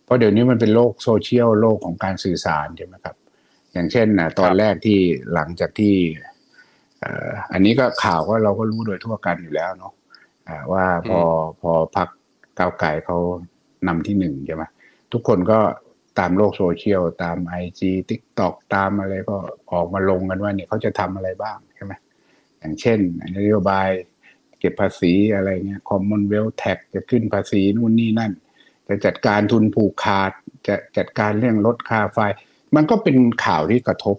[0.05, 3.16] เพราะเดี๋ยวนี้มันเป็นโลกโซเชียลโลกของการสื่อสารใช่ไหมครับ
[3.72, 4.99] อย่างเช่นนะตอนแรกที่
[5.35, 5.95] หลังจากที่
[7.01, 9.93] เอ่ออันนี้ก็ข่าวก็เราก็รู้โดยทั่วกันอยู่แล้วเนาะ
[10.49, 11.20] อ่าว่าพอ
[11.61, 12.09] พอพัก
[12.59, 13.16] ก้าวไก่เขา
[13.89, 14.64] นำที่หนึ่งใช่ไหม
[15.12, 15.59] ทุกคนก็
[16.19, 19.37] ตามโลกโซเชียลตาม IG TikTok ตามอะไรก็
[19.73, 21.93] ออกมาลงกันว่าเนี่ยเขาจะทำอะไรบ้างใช่ไหม
[22.59, 22.99] อย่างเช่น
[23.37, 23.89] นโยบาย
[24.59, 28.33] เก็บภาษีอะไรเงี้ย คำว่า Wealth Tax จะขึ้นภาษีนู่นนี่นั่น
[28.89, 30.33] จะจัดการทุนผูกขาด
[30.69, 32.19] จะจัดการเรื่องลดค่าไฟ
[32.77, 34.17] มันก็เป็นข่าวที่กระทบ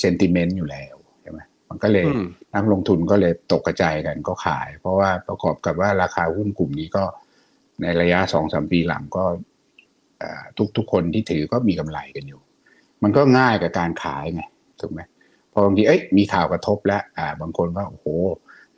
[0.00, 7.04] sentiment อยู่แล้วใช่ไหมมันก็เลยอืมนักลงทุนก็เลยตกกระจายกันก็ขาย เพราะว่าประกอบกับว่าราคาหุ้นกลุ่มนี้ก็
[7.80, 9.24] ในระยะสองสามปีหลังก็
[10.58, 12.40] ทุกทุกๆคนที่ถือก็มีกำไรกันอยู่
[13.02, 14.42] มันก็ง่ายกับการขายไง
[14.80, 15.00] ถูกไหม
[15.52, 18.06] พอบางทีเอ้ยมีข่าวกระทบแล้วอ่า บางคนก็โอ้โห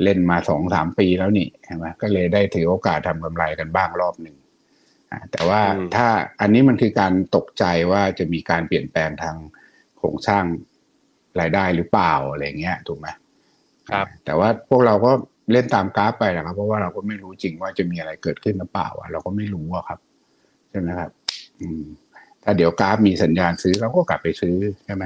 [0.02, 4.36] เล่นมาสองสามปีแล้วนี่ใช่ไหมก็เลยได้ถือโอกาสทำกำไรกันบ้างรอบหนึ่ง
[5.10, 6.08] อ่าแต่ว่าอืมถ้า
[6.40, 9.36] อันนี้มันคือการตกใจว่าจะมีการเปลี่ยนแปลงทาง
[9.98, 10.44] โครงสร้าง
[11.40, 13.08] รายได้หรือเปล่าอะไรเงี้ยถูกไหม
[13.90, 15.12] ครับ แต่ว่าพวกเราก็
[15.52, 19.98] เล่นตามกราฟไปนะครับ เพราะว่าเราก็ไม่รู้จริงว่าจะมีอะไรเกิดขึ้นหรือเปล่าอะเราก็ไม่รู้อะครับ
[20.70, 21.23] ใช่ไหมครับอืม
[22.42, 25.04] ถ้าเดี๋ยวกราฟมีสัญญาณซื้อเราก็กลับไปซื้อใช่ไหม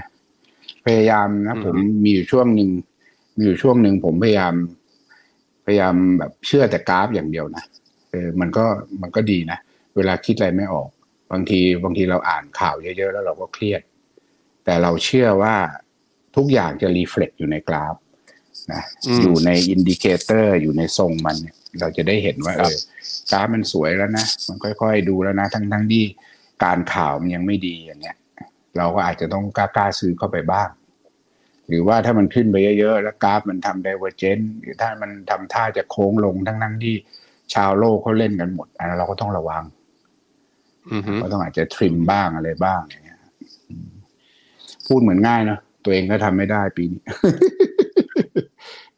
[0.86, 2.70] พยายามนะอืมผมมีอยู่ช่วงหนึ่ง
[3.36, 4.54] มีอยู่ช่วงหนึ่งผมพยายาม
[5.66, 7.64] พยายามแบบเชื่อแต่กราฟอย่างเดียวนะ
[8.10, 8.64] เออมันก็
[9.02, 9.58] มันก็ดีนะ
[9.96, 10.88] เวลาคิดอะไรไม่ออก
[11.32, 13.82] บางทีบางทีเราอ่านข่าวเยอะๆแล้วเราก็เครียด
[14.64, 15.54] แต่เราเชื่อว่า
[16.36, 17.96] ทุกอย่างจะ reflect อยู่ในกราฟ
[18.72, 22.76] นะอืมอยู่ใน indicator อยู่ในทรงมันเนี่ยเราจะได้เห็นว่าครับเออ
[23.30, 26.04] กราฟมันสวยแล้วนะ มันค่อยๆดูแล้วนะ ทั้งทั้งๆที่
[26.64, 28.16] การข่าวมันยังไม่ดีอย่างเงี้ย
[28.76, 30.68] เราก็อาจจะต้องกล้าๆซื้อเข้าไปบ้าง
[31.68, 36.94] หรือว่าถ้ามันขึ้นไปเยอะๆ แล้วกราฟมันทำ d i เวอร์เจนหรือถ้ามันทำท่าจะโค้งลงทั้งๆที่
[37.54, 39.64] ชาวโลกเขาเล่นกันหมดอันนั้นเราก็ต้องระวัง
[40.92, 43.20] อือฮึก็ต้องอาจจะ trim บ้างอะไรบ้างอย่างเงี้ย
[43.68, 43.90] อืม
[44.86, 47.02] พูดเหมือนง่ายเนอะตัวเองก็ทำไม่ได้ปีนี้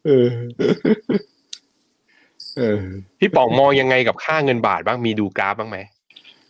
[0.06, 0.28] เออ
[2.58, 2.76] เออ
[3.18, 5.78] พี่ป๋องมองยังไงกับค่าเงินบาทบ้างมีดูกราฟบ้างไหม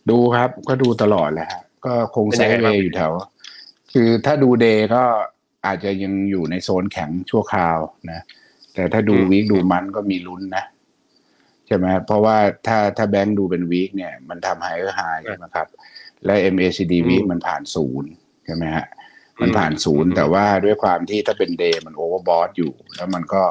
[0.09, 3.11] ดูครับ ก็ดูตลอดแหละฮะก็คงเป็น sideway ยังไงด์เวบ้างอยู่แถว
[3.93, 5.03] คือถ้าดู day ก็
[5.65, 7.77] อาจจะยังอยู่ในโซนแข็งชั่วคราว
[8.11, 8.21] นะ
[8.73, 10.65] แต่ถ้าดูอืม week ดูมันก็มีลุ้นนะ
[11.67, 12.37] ใช่ไหมเพราะว่า
[12.67, 15.67] ถ้าถ้าแบงค์ดูเป็น week เนี่ย มันทำ higher high ใช่ไหมครับ
[16.25, 18.09] และ MACD week มันผ่านศูนย์
[18.45, 18.85] ใช่ไหมฮะ
[19.41, 23.43] มันผ่านศูนย์แต่ว่าด้วยความที่ถ้าเป็น day มัน overbought อยู่ แล้วมันก็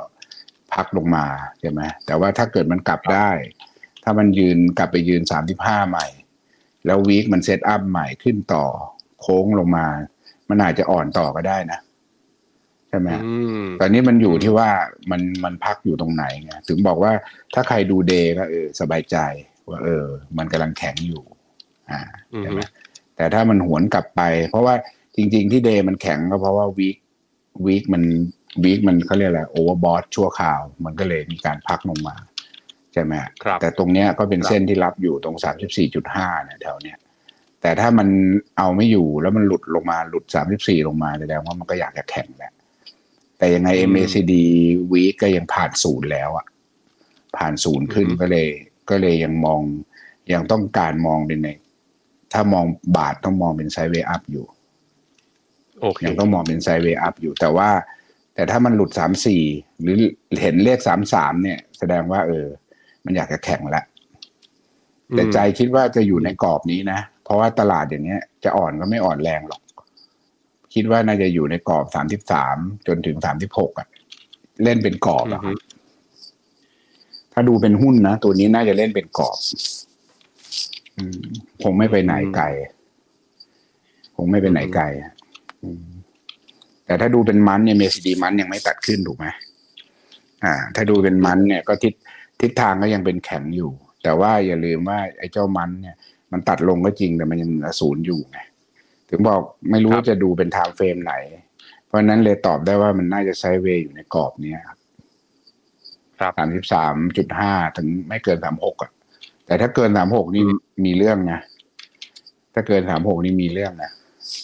[0.74, 1.26] พักลงมา
[1.60, 3.30] ใช่ไหมแต่ว่าถ้าเกิดมันกลับได้
[4.04, 6.06] ถ้ามันยืนกลับไปยืนสามสิบห้าใหม่
[6.86, 8.64] แล้ว week มัน setup ใหม่ขึ้นต่อ
[9.20, 9.86] โค้งลงมา
[10.48, 11.80] มันอาจจะอ่อนต่อก็ได้นะ
[12.88, 14.68] ใช่ไหมอืมตอนนี้มันอยู่ที่ว่า
[15.10, 17.12] มันมันพักอยู่ตรงไหนไงถึงบอกว่า
[17.54, 19.16] ถ้าใครดู day ก็เออสบายใจ
[19.68, 20.04] ว่า เออ
[20.38, 21.22] มันกำลังแข็งอยู่
[21.90, 22.00] อ่า
[22.32, 22.60] อือฮึใช่ไหม
[23.16, 24.20] แต่ถ้ามันหวนกลับไป
[24.50, 24.74] เพราะว่า
[25.16, 26.96] จริง ๆ ที่เดย์มันแข็งก็เพราะว่าวีค
[27.66, 28.02] วีคมัน
[28.64, 32.14] วีคมันเขาเรียกอะไรโอเวอร์บอทชั่วคราว มันก็เลยมีการพักลงมา
[32.92, 33.14] ใช่ไหม
[33.44, 36.98] ครับแต่ตรงเนี้ยก็เป็นครับเส้นที่รับอยู่ตรงสามสิบสี่จุดห้าเนี่ยแถวเนี้ย
[37.62, 38.08] แต่ถ้ามัน
[38.58, 42.52] เอาไม่อยู่แล้วมันหลุดลงมาหลุดสามสิบสี่ลงมาแสดงว่ามันก็อยากจะแข็งแหละ
[43.38, 44.34] แต่ยังไงอืม MACD
[44.92, 46.46] วีคก็ยังผ่านศูนย์แล้วอะ
[47.36, 48.48] ผ่านศูนย์ขึ้นอือฮึก็เลย
[48.90, 49.60] ก็เลยยังมอง
[50.32, 51.48] ยังต้องการมองในใน
[52.32, 52.64] ถ้ามอง
[52.96, 54.46] บาทต้องมองเป็นไซด์เวย์อัพอยู่
[55.80, 57.70] โอเคยังต้องมองเป็นไซด์เวย์อัพอยู่ แต่ว่า
[58.34, 59.42] แต่ถ้ามันหลุดสามสี่
[59.80, 59.96] หรือ
[60.40, 62.46] เห็นเลขสามสามเนี่ย แสดงว่า เออ
[63.04, 63.84] มันอยากจะแข็งแล้ว
[65.14, 69.62] แต่ใจคิดว่าจะอยู่ในกรอบนี้นะ เพราะว่าตลาดอย่างเนี้ย จะอ่อนก็ไม่อ่อนแรงหรอก
[70.74, 73.88] คิดว่าน่าจะอยู่ในกรอบสามสิบสามจนถึงสามสิบหกอะ
[74.64, 75.52] เล่นเป็นกรอบอือะอฮึ
[77.32, 79.38] ถ้าดูเป็นหุ้นนะ ตัวนี้น่าจะเล่นเป็นกรอบ
[80.96, 81.20] อืม
[81.62, 82.46] คงไม่ไปไหนไกล
[84.16, 85.12] คงไม่เป็นไหนไกลอะ
[85.62, 85.84] อืม
[86.86, 89.26] แต่ถ้าดูเป็นมันเนี่ยเมซิดีมันยังไม่ตัดขึ้นถูกไหม
[90.44, 91.92] อ่า ถ้าดูเป็นมันเนี่ย ก็ทิศ
[92.40, 93.70] ทิศทางก็ยังเป็นแข็งอยู่
[94.02, 95.96] แต่ว่าอย่าลืมว่าไอ้เจ้ามันเนี่ย
[96.32, 98.38] มันตัดลงก็จริงแต่มันยังเหนือศูนย์อยู่ไง
[99.08, 101.14] ถึงบอกไม่รู้ครับจะดูเป็น time frame ไหน
[101.86, 104.78] เพราะฉะนั้นเลยตอบได้ว่ามันน่าจะ sideway อยู่ในกรอบเนี้ยครับ
[106.20, 108.90] ครับสามสิบสามจุดห้าถึงไม่เกินสามหกอะ
[109.46, 110.44] แต่ถ้าเกินสามหกนี่
[110.84, 111.40] มีเรื่องนะ
[112.54, 113.90] ถ้าเกินสามหกนี่มีเรื่องนะ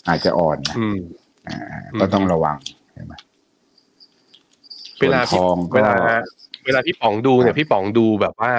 [0.09, 1.01] อาจจะอ่อนนะอืม
[1.49, 1.57] อ่า
[1.92, 2.57] อืมก็ต้องระวัง
[2.94, 3.14] ใช่ไหม
[5.01, 5.78] เวลาส่พี่ป๋องก็
[6.67, 8.53] เวลาเวลาพี่ป๋องดูเนี่ยพี่ป๋องดูแบบว่า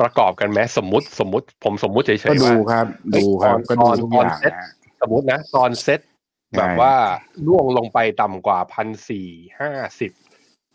[0.00, 4.68] ประกอบกันไหมสมมติสมมติ ผมสมมุติเฉยก็ๆดูว่าครับเฮ้ยดูครับตก็อนดูตอนทุกอย่างตอนเซ็ตนะ
[5.00, 6.94] สมมตินะตอนเซ็ตใช่แบบว่า
[7.46, 9.28] ล่วงลงไปต่ำกว่าพันสี่
[9.60, 10.12] ห้าสิบ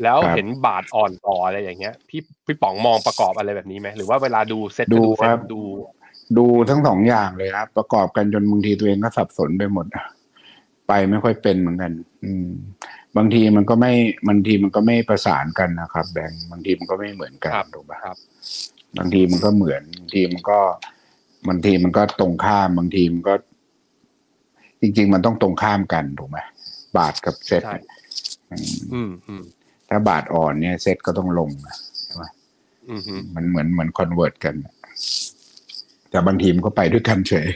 [0.04, 5.62] แล้วครับเห็นบาทอ่อนต่ออะไรอย่างเงี้ย พี่พี่ป๋องมองประกอบอะไรแบบนี้ไหมหรือว่าเวลาดูเซ็ตดูเซ็ครัตบดู
[6.38, 9.86] ดูทั้งสองอย่างเลยครับ ประกอบกันจนบางทีตัวเองก็สับสนไปหมด
[10.88, 11.92] ไปไม่ค่อยเป็นเหมือนกัน
[12.24, 12.50] อืม
[13.18, 13.92] บางทีมันก็ไม่
[14.28, 18.18] บางทีมันก็ไม่ประสานกันนะครับแบงค์บางทีมันก็ไม่เหมือนกันครับถูกปะครับ
[18.98, 20.60] บางทีมันก็เหมือนบางทีมันก็
[21.50, 23.34] บางทีมันก็ตรงข้ามบางทีมันก็
[24.82, 26.38] จริง ๆ มันต้องตรงข้ามกันถูกไหม
[26.98, 27.78] บาทกับเซตใช่
[28.52, 29.44] อืมอืมอืม
[29.90, 32.24] ถ้าบาทอ่อนเนี่ยเซตก็ต้องลงนะใช่ไหม
[32.90, 34.56] อืมอืมมันเหมือนเหมือน convert กัน
[36.10, 37.48] แต่บางทีมันก็ไปด้วยกันเฉย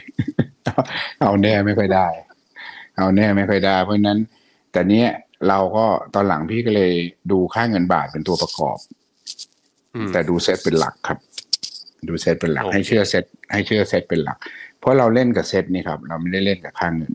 [1.22, 2.08] เอาแน่ไม่ค่อยได้
[2.97, 4.20] เอาแน่ไม่ค่อยได้ เพราะฉะนั้น
[4.72, 5.08] แต่เนี้ย
[5.50, 5.86] เราก็
[6.16, 6.94] ตอนหลังพี่ก็เลย
[7.32, 8.78] ดูค่าเงินบาทเป็นตัวประกอบ
[9.96, 11.20] อืมแต่ดูเซตเป็นหลักครับ
[12.08, 13.24] ดูเซตเป็นหลักโอเคให้เชื่อเซต
[13.54, 14.38] ให้เชื่อเซตเป็นหลัก
[14.80, 17.14] เพราะเราเล่นกับเซตนี่ครับ เราไม่ได้เล่นกับค่าเงิน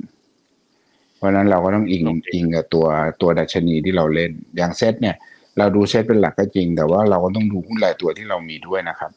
[1.16, 2.87] เพราะฉะนั้นเราก็ต้องอิงอิงกับตัว
[3.20, 5.16] ตัวดัชนีที่เราเล่น อย่างเซตเนี่ย
[5.59, 9.11] เราดูเซตเป็นหลักก็จริง แต่ว่าเราก็ต้องดูหุ้นรายตัวที่เรามีด้วยนะครับ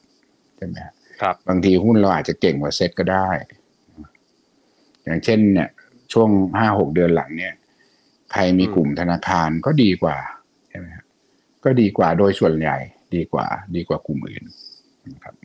[0.58, 3.28] ใช่ไหมฮะครับ บางทีหุ้นเราอาจจะเก่งกว่าเซตก็ได้
[5.03, 5.70] อย่างเช่นเนี่ย
[6.14, 7.53] ช่วงห้าหกเดือนหลังเนี่ย
[8.32, 10.17] ใครมีกลุ่มธนาคารก็ดีกว่า
[10.69, 11.05] ใช่ไหมครับ
[11.65, 12.78] ก็ดีกว่าโดยส่วนใหญ่
[13.15, 14.43] ดีกว่า ดีกว่ากลุ่มอื่น
[15.13, 15.36] นะครับ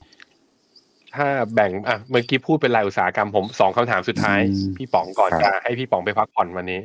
[1.15, 6.81] ถ้าแบ่งอะเมื่อกี้พูดเป็นรายอุตสาหกรรมผมสองคำถามสุดท้ายอืมพี่ป๋องก่อนครับจะให้พี่ป๋องไปพักผ่อนวันนี้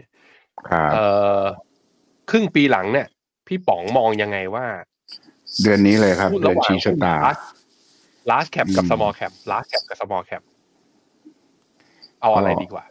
[0.69, 1.07] ครับเอ่
[1.39, 1.41] อ
[2.29, 3.07] ครึ่งปีหลังเนี่ย
[3.47, 4.65] พี่ป๋องมองยังไงว่า
[5.61, 7.43] เดือนนี้เลยครับหุ้นเดืระอนหว่างชี้ชะตา large
[8.31, 10.41] large cap กับอืม small cap large cap กับ small cap
[12.21, 12.85] เอาอะไรก็ดีกว่า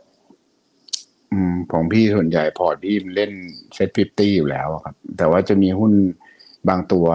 [1.34, 3.32] อืมของพี่ส่วนใหญ่พอร์ตพี่มันเล่น
[3.74, 5.92] SET Fifty อยู่แล้วครับ แต่ว่าจะมีหุ้น
[6.68, 7.06] บางตัว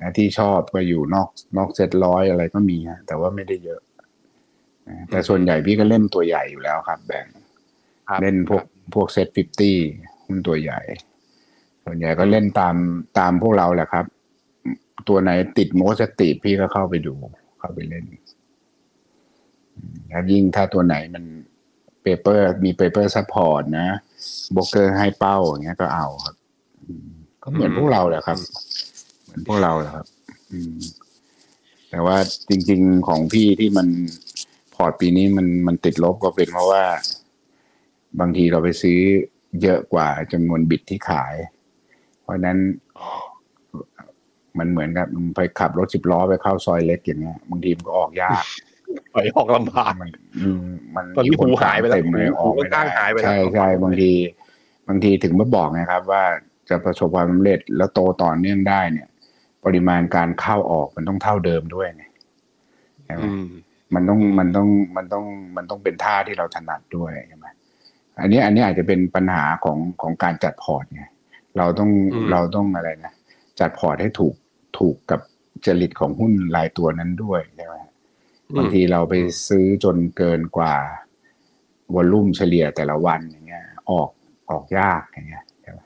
[0.00, 3.80] นะที่ชอบก็อยู่นอกนอกเซ็ตร้อยอะไรก็มีฮะแต่ว่าไม่ได้เยอะ
[4.88, 7.26] นะแต่ส่วนใหญ่พี่ก็เล่นตัวใหญ่อยู่แล้วครับ แบงค์
[8.08, 9.76] ครับเล่นพวกพวก SET Fifty
[10.26, 10.80] หุ้นตัวใหญ่
[11.84, 12.76] ส่วนใหญ่ก็เล่นตาม
[13.18, 14.04] ตามพวกเราแหละครับ
[15.08, 17.14] ตัวไหนติด most active พี่ก็เข้าไปดู
[17.58, 18.04] เข้าไปเล่น
[19.74, 21.24] อืมแล้วยิ่งถ้าตัวไหนมัน
[22.02, 23.88] paper มี paper support นะ
[24.52, 26.34] โบรกเกอร์ให้เป้าอย่างเงี้ยก็เอาครับ
[27.42, 28.38] ก็เหมือนพวกเราแหละครับ
[29.24, 30.06] เหมือนพวกเราแหละครับ
[30.52, 30.76] อืม
[31.90, 32.16] แต่ว่า
[32.48, 33.88] จริง ๆของพี่ที่มัน
[34.74, 36.84] พอร์ตปีนี้มันมันติดลบก็เป็นเพราะว่า
[38.20, 38.98] บางทีเราไปซื้อ
[39.62, 41.34] เยอะกว่าจำนวนบิตที่ขาย
[42.22, 42.58] เพราะนั้น
[44.58, 48.44] มันเหมือนกับไปขับรถสิบล้อไปเข้าซอยเล็กอย่างเงี้ยบางทีมันก็ออกยาก
[49.12, 50.10] ถอยออกลำบากมัน
[50.42, 50.64] อืม
[50.94, 54.12] มันตอนนี้มีคนหูหายไปแล้วเต็มเลยหูออกไม่ข้าได้งๆหายไปแล้วใช่ใช่บางที
[54.88, 56.24] บางทีถึงมาบอกนะครับ ว่า
[56.68, 59.08] จะประสบความสำเร็จแล้วโตต่อเนื่องได้เนี่ย
[59.64, 62.04] ปริมาณการเข้าออกมันต้องเท่าเดิมด้วยไง
[63.04, 63.46] ใช่ไหมอืม
[63.94, 65.24] มันต้องมันต้องมันต้อง
[65.56, 67.46] มันต้องเป็นท่าที่เราถนัดด้วยใช่ไหม
[68.20, 71.04] อันนี้อันนี้อาจจะเป็นปัญหาของของการจัดพอร์ตไง
[71.58, 73.12] เราต้องอืมเราต้องอะไรนะ
[73.60, 74.34] จัดพอร์ตให้ถูก
[74.78, 75.20] ถูกกับ
[75.66, 77.76] จริตของหุ้นรายตัวนั้นด้วยใช่ไหม
[78.56, 79.14] บางทีเราไป
[79.48, 80.74] ซื้อจนเกินกว่า
[81.94, 84.10] volume เฉลี่ยแต่ละวันอย่างเงี้ย ออก
[84.50, 85.80] ออกยากอย่างเงี้ยใช่ไหม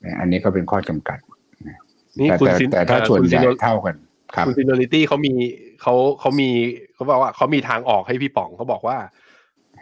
[0.00, 1.18] เนี่ยอันนี้ก็เป็นข้อจำกัด
[1.68, 1.78] นะ
[2.18, 3.96] นี่แต่คุณแต่ซินแต่ถ้าเอ่อส่วนคุณใหญ่ซิโนเท่ากัน
[4.34, 5.32] ครับคุณซินโนริตี้เขามี
[5.82, 6.50] เขาเขามี
[6.94, 8.96] เขาบอกว่าเขามีทางออกให้พี่ป๋องเขาบอกว่า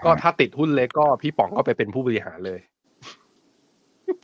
[0.04, 2.60] ก็ถ้าติดหุ้นเล็กก็พี่ป๋องก็ไปเป็นผู้บริหารเลย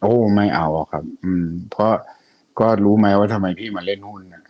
[0.03, 1.93] โอ้ไม่เอาอะครับ อืม เพราะ
[2.61, 4.43] ก็รู้ไหมว่าทำไมพี่มาเล่นหุ้นนะ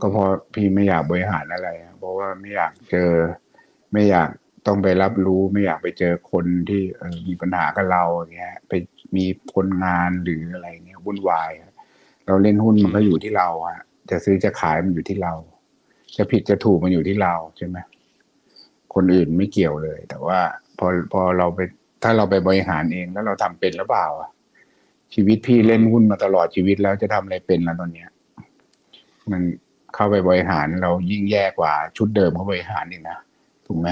[0.00, 3.12] ก็เพราะพี่ไม่อยากบริหารอะไรอะเพ ราะว่าไม่อยากเจอ
[3.92, 4.30] ไม่อยาก
[4.66, 8.72] ต้องไปรับรู้ ไม่อยากไปเจอคนที่ออมีปัญหากับเราอย่างเงี้ย ไป
[9.16, 11.50] มีคนงานหรืออะไรเงี้ยวุ่นวาย
[12.26, 13.78] เราเล่นหุ้นมันก็อยู่ที่เราอะ
[14.10, 15.34] จะซื้อจะขายมันอยู่ที่เรา
[16.16, 17.76] จะผิดจะถูกมันอยู่ที่เราใช่ไหม
[18.94, 20.38] คนอื่นไม่เกี่ยวเลย แต่ว่า
[20.78, 21.60] พอพอเราไป
[22.02, 24.30] ถ้าเราไปบริหารเองแล้วเราทำเป็นหรือเปล่าอะ
[25.14, 28.08] ชีวิตพี่เล่นหุ้นมาตลอดชีวิตแล้วจะทำอะไรเป็นแล้วตอนเนี้ย
[29.30, 29.42] มัน
[29.96, 33.18] เข้าไปบริหารเรายิ่งแย่กว่าชุดเดิมเขาบริหารอีกนะ
[33.66, 33.88] ถูกไหม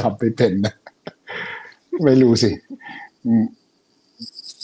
[0.00, 0.74] ทำไปเป็นนะ
[2.04, 2.50] ไม่รู้สิ
[3.26, 3.44] อืม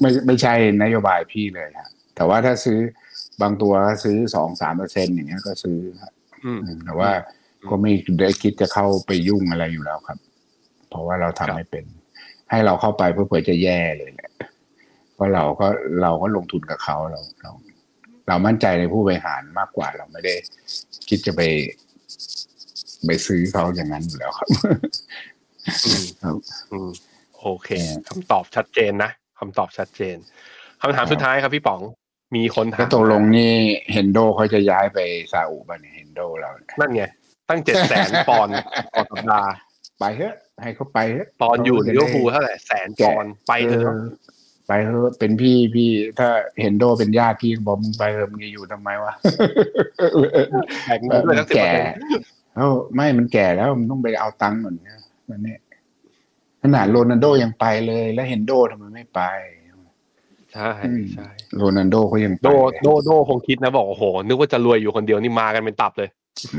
[0.01, 2.79] ไม่ไม่ใช่นโยบายพี่เลยครับแต่ว่าถ้าซื้อ
[3.43, 6.13] บางตัวก็ซื้อสองสามเปอร์เซ็นอย่างเงี้ยก็ซื้อครับ
[6.45, 7.11] อืมแต่ว่า
[7.61, 10.19] อืมก็ไม่ได้คิดจะเข้าไปยุ่งอะไรอยู่แล้วครับ
[10.89, 11.85] เพราะว่าเราทำครับไม่เป็น
[12.51, 14.33] ให้เราเข้าไปเพื่อเผื่อจะแย่เลยแหละ
[15.15, 15.67] เพราะเราก็
[16.03, 17.53] เราก็ลงทุนกับเขาเราเรา
[18.29, 20.35] เรามั่นใจในผู้บริหารมากกว่าเราไม่ได้
[21.09, 21.43] คิดจะไป
[23.07, 24.49] ไปซื้อเขาอย่างนั้นอยู่แล้วครับ
[25.87, 26.37] อืมครับ
[26.73, 26.91] อืม
[27.41, 30.17] โอเคเออคำตอบชัดเจนนะคำตอบชัดเจน
[30.83, 31.81] คำถามสุดท้ายครับพี่ป๋อง
[32.37, 33.55] มีคนถาก็มตกลงนี่
[33.93, 34.99] เฮนโดเขาจะย้ายไป
[35.33, 37.03] ซาอุป่ะเนี่ยเฮนโดเราเนี่ยนั่นไง
[37.49, 38.55] ตั้งเจ็ดแสนปอนด์
[38.95, 39.53] ต่อสัปดาห์
[39.99, 43.97] ไปเถอะให้เขาไปเถอะตอนอยู่ขาจะลิเวอได้ร์พูลเท่าไหร่แสนปอนด์ไปเถอะเนอะ
[44.67, 46.29] ไปเถอะเป็นพี่พี่ถ้า
[46.61, 49.13] เฮนโดเป็นญาติพี่ก็บอกมึงไปเถอะมึงจะอยู่ทำไมวะ
[50.87, 51.95] แบ่งเงินด้วยทั้งสิบเปอแก่ร์เซ็นต์
[52.57, 54.99] เอ้าไม่มันแก่แล้วมันต้องไปเอาตังค์หน่อยนะ
[55.29, 55.57] วันนี้
[56.63, 59.21] ขนาดโรนัลโดยังไปเลย แล้วเฮนโดทำไมไม่ไป
[60.55, 66.09] ใช่อืมใช่โรนัลโดเขายังไปโดเลยโดโดคงคิดนะบอกโอ้โหนึกว่าจะรวยอยู่คนเดียวนี่มากันเป็นตับเลย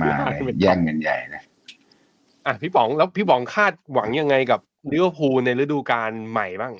[0.02, 0.08] มา
[0.44, 1.44] เลยแย่งกันใหญ่นะ
[2.46, 4.60] อะพี่ป๋องแล้วพี่ป๋องคาดหวังยังไงกับ
[4.92, 6.74] ลิเวอร์พูลในฤดูกาลใหม่บ้าง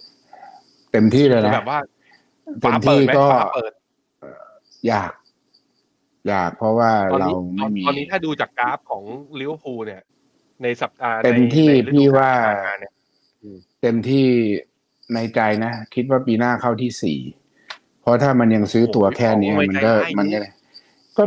[0.94, 1.80] เต็มที่เลยนะแบบว่า
[2.62, 3.74] เต็ฝามเปิที่ดไหมก็ฝาเปิด
[4.88, 5.12] อยาก
[6.28, 9.04] อยากเพราะว่าตอนเรานี้ตไม่อนมีตอนนี้ถ้าดูจากกราฟของ
[9.40, 10.02] ลิเวอร์พูลเนี่ย
[10.64, 12.92] ในสัปดาห์เต็มในที่ในฤดูพี่ว่ากลที่ผ่นมเนี่ย
[13.82, 14.28] เต็มที่
[15.14, 17.20] ในใจนะ คิดว่าปีหน้าเข้าที่สี่
[18.02, 20.40] เพราะถ้ามันยังซื้อตัวแค่นี้มันก็มันก็
[21.18, 21.24] ก็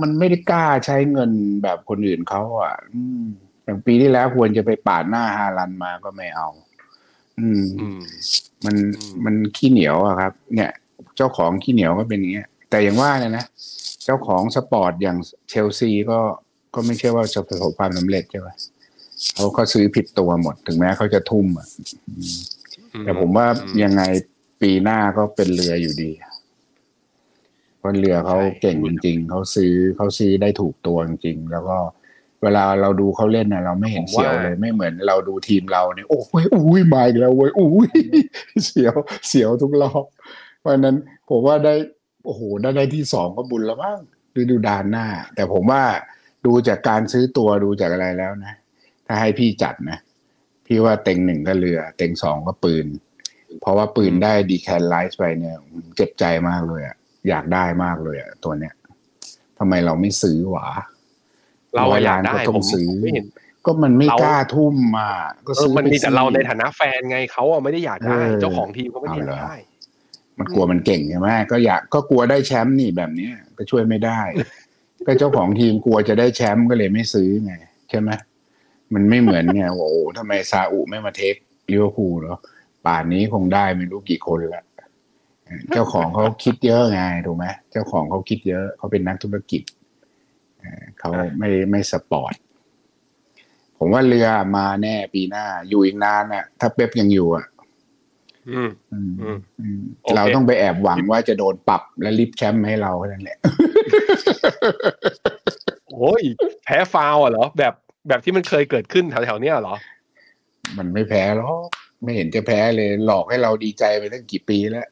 [0.00, 1.30] มันไม่ได้กล้าใช้เงิน
[1.62, 3.24] แบบคนอื่นเขาอะอืม
[3.64, 6.48] อย่างปีที่แล้วควรจะไปปาดหน้าฮาลันมาก็ไม่เอา
[7.38, 7.86] อืมอื
[8.66, 10.70] มมันอืมมันขี้เหนียวอะครับ เนี่ย
[11.16, 13.44] เจ้าของขี้เหนียวก็เป็นอย่างเงี้ย แต่อย่างว่าเนี่ยนะ
[14.04, 16.18] เจ้าของสปอร์ตอย่างเชลซีก็
[16.74, 18.48] ก็ไม่ใช่ว่าจะประสบความสำเร็จใช่ไหม
[19.34, 21.68] เขาก็ซื้อผิดตัวหมด ถึงแม้เขาจะทุ่มอะ
[22.08, 23.46] อืมแต่ผมว่า
[23.82, 24.02] ยังไง
[24.62, 26.10] ปีหน้าก็เป็นเรืออยู่ดี
[27.78, 31.78] เพราะเรือเขาเก่งจริงๆเขาซื้อเขาซื้อได้ถูกตัวจริงๆแล้วก็
[32.42, 37.90] เวลาเราดูเขาเล่นนะเราไม่เห็นเสียวเลยไม่เหมือนเราดูทีมเราเนี่ยโอ้ยอุ้ยมาอีกแล้วเว้ยอุ้ย
[38.66, 38.94] เสียว
[39.28, 40.04] เสียวทุกรอบ
[40.60, 40.96] เพราะฉะนั้น
[41.28, 41.74] ผมว่าได้
[42.24, 43.98] โอ้โหได้ได้ที่สองก็บุญแล้วมั้ง
[44.38, 45.82] ฤดูดานหน้า แต่ผมว่า
[46.46, 48.54] ดูจากการซื้อตัวดูจากอะไรแล้วนะ
[49.06, 49.98] ถ้าให้พี่จัดนะ
[50.66, 52.86] พี่ว่าเต็งหนึ่งก็เรือ เต็งสองก็ปืน
[53.60, 55.56] เพราะว่าปืนได้ดีแคนไลท์ไปเนี่ย
[55.96, 56.96] เจ็บใจมากเลยอะ
[57.28, 58.74] อยากได้มากเลยอะตัวเนี้ย
[59.58, 60.66] ทำไมเราไม่ซื้อหวะ
[61.78, 63.26] เราอะอยากได้ร้อยล้านก็ต้ผองมซื้อผมไม่เห็น
[63.66, 65.10] ก็มันไม่เรากล้าทุ่มมา
[65.46, 69.56] ก็เออซื้อมันไปมีแต่สิเราในฐานะแฟนไงเขาอะไม่ได้อยากได้เออเจ้าของทีมเขาไม่ได้อยากเอาเหรอได้
[70.38, 74.20] มันกลัวมันเก่งใช่ไหมก็อยากก็กลัวได้แชมป์นี่แบบเนี้ยก็ช่วยไม่ได้
[75.06, 77.52] ก็เจ้าของทีมกลัวจะได้แชมป์ก็เลยไม่ซื้อไง
[77.90, 78.10] ใช่ไหม
[78.94, 81.34] มันไม่เหมือนไงโอ้โหทำไมซาอุไม่มาเทค
[81.72, 82.36] ลิเวอร์พูลเหรอ
[82.86, 84.64] ป่านนี้คงได้ไม่รู้กี่คนละ
[85.72, 89.62] เจ้าของเขาคิดเยอะไงถูกไหมเจ้าของเขาคิดเยอะเขาเป็นนักธุรกิจ
[90.60, 92.34] เอ่อเขาไม่ไม่สปอร์ต
[93.78, 97.46] ผมว่าเรือมาแน่ปีหน้า อยู่อีกนานน่ะถ้าเป๊ปยังอยู่อะ
[98.50, 103.38] อืมอืมอืมอืมโอเคเราต้องไปแอบหวังว่าจะโดนปรับและรีบแชมป์ให้เราแค่นั้นแหละ
[105.94, 106.22] โอ้ย
[106.64, 107.74] แพ้ฟาวล์อะเหรอ แบบ
[108.08, 109.76] แบบที่มันเคยเกิดขึ้นแถวๆเนี้ยเหรอ
[110.78, 111.68] มันไม่แพ้หรอก
[112.02, 114.88] ไม่เห็นจะแพ้เลย หลอกให้เราดีใจไปตั้งกี่ปีแล้ว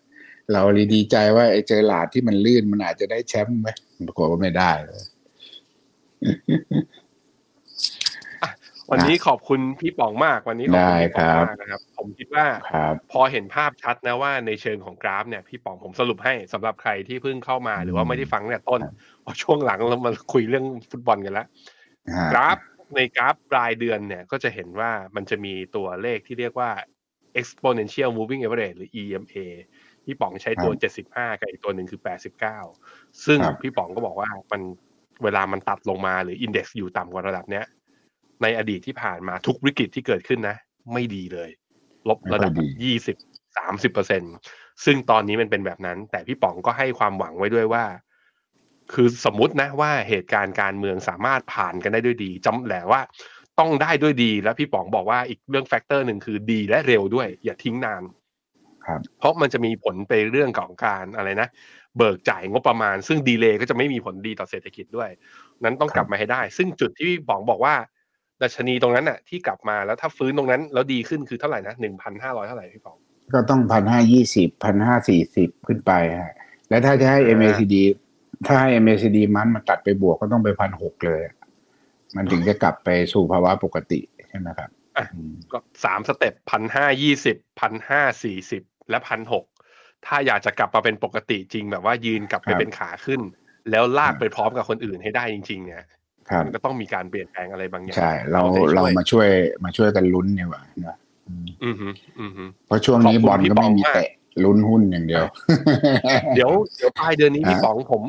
[0.53, 3.69] เราเลยดีใจว่าไอ้เจอหลาดที่มันลื่นมันอาจจะได้แชมป์ไหม
[4.07, 5.03] ปรากฏว่าไม่ได้เลย
[8.91, 21.47] วันนี้ขอบคุณพี่ป๋องมากวันนี้ขอบคุณพี่ป๋องมากนะครับ ผมคิดว่าครับพอเห็นภาพชัดนะว่าในเชิงของกราฟเนี่ยพี่ป๋องผมสรุปให้สำหรับใครที่เพิ่งเข้ามาหรือว่าไม่ได้ฟังตั้งแต่ต้นครับเพราะช่วงหลังเรามาคุยเรื่องฟุตบอลกันแล้ว
[22.17, 22.59] ฮะกราฟ
[22.97, 26.71] ในกราฟรายเดือนเนี่ยก็จะเห็นว่ามันจะมีตัวเลขที่เรียกว่า
[27.41, 29.37] exponential moving average หรือ EMA
[30.05, 30.73] พี่ป๋องใช้ตัว
[31.07, 32.01] 75 กับอีกตัวหนึ่งคือ
[32.62, 34.62] 89 ซึ่งครับพี่ป๋องก็บอกว่ามัน
[35.25, 37.64] เวลามันตัดลงมาหรือ index อยู่ต่ำกว่าระดับเนี้ย
[38.43, 40.57] ในอดีตที่ผ่านมาทุกวิกฤตที่เกิดขึ้นนะ
[40.93, 41.51] ไม่ดีเลย
[42.09, 43.17] ลบระดับไม่ค่อยดียี่สิบ
[43.57, 44.23] สามสิบเปอร์เซ็นต์
[44.85, 47.85] ซึ่งตอนนี้มันเป็นแบบนั้น แต่พี่ป๋องก็ให้ความหวังไว้ด้วยว่า
[48.93, 53.01] คือสมมุตินะว่าเหตุการณ์การเมืองสามารถผ่านกันได้ด้วยดีจำแหละว่า
[53.59, 58.26] ต้องได้ด้วยดีแล้วพี่ป๋องบอกว่าอีกเรื่อง factor หนึ่งคือดีและเร็วด้วย อย่าทิ้งนานครับ
[59.18, 61.49] เพราะมันจะมีผลไปเรื่องของการอะไรนะ
[61.99, 65.11] เบิกจ่ายงบประมาณ ซึ่งดีเลย์ก็จะไม่มีผลดีต่อเศรษฐกิจด้วย
[65.64, 67.74] นั้นต้องกลับมาให้ได้ ซึ่งจุดที่พี่ป๋องบอกว่า
[68.43, 72.97] ดัชนีตรงนั้นน่ะ ที่กลับมาแล้วถ้าฟื้นตรงนั้น แล้วดีขึ้นคือเท่าไหร่นะหนึ่งพันห้าร้อยเท่าไหร่พี่ป๋อง
[73.32, 76.34] ก็ต้องพันห้ายี่สิบพันห้าสี่สิบขึ้นไปฮะ
[76.68, 77.74] แล้วถ้าจะให้อ่า MACD
[78.47, 81.34] ถ้าให้ MACD มันมาตัดไปบวกก็ต้องไปพันหกเลยอะ
[82.16, 85.07] มันถึงจะกลับไปสู่ภาวะปกติใช่ไหมครับอะ
[85.53, 89.45] ก็สามสเต็ปพันห้ายี่สิบพันห้าสี่สิบ และพันหก
[90.07, 93.20] ถ้าอยากจะกลับมาเป็นปกติจริงแบบว่ายืนกลับไปครับเป็นขาขึ้น
[93.70, 95.84] แล้วลากไปพร้อมกับคนอื่นให้ได้จริง ๆ เนี่ย
[96.30, 99.28] ครับมันก็ต้องมีการเปลี่ยนแปลงอะไรบางอย่างใช่เราก็จะเราช่วยมาช่วย
[99.64, 100.97] มาช่วยกันลุ้นเนี่ยว่ะนะ
[101.28, 101.89] อืมอือฮึ
[102.20, 104.11] อือฮึเพราะช่วงนี้ขอบคุณบอลพี่ก็ปอไม่งมีมากเตะ
[104.45, 105.24] ลุ้นหุ้นอย่างเดียว
[106.34, 108.03] เดี๋ยวเดี๋ยวปลายเดือนนี้ฮะพี่ป๋องผม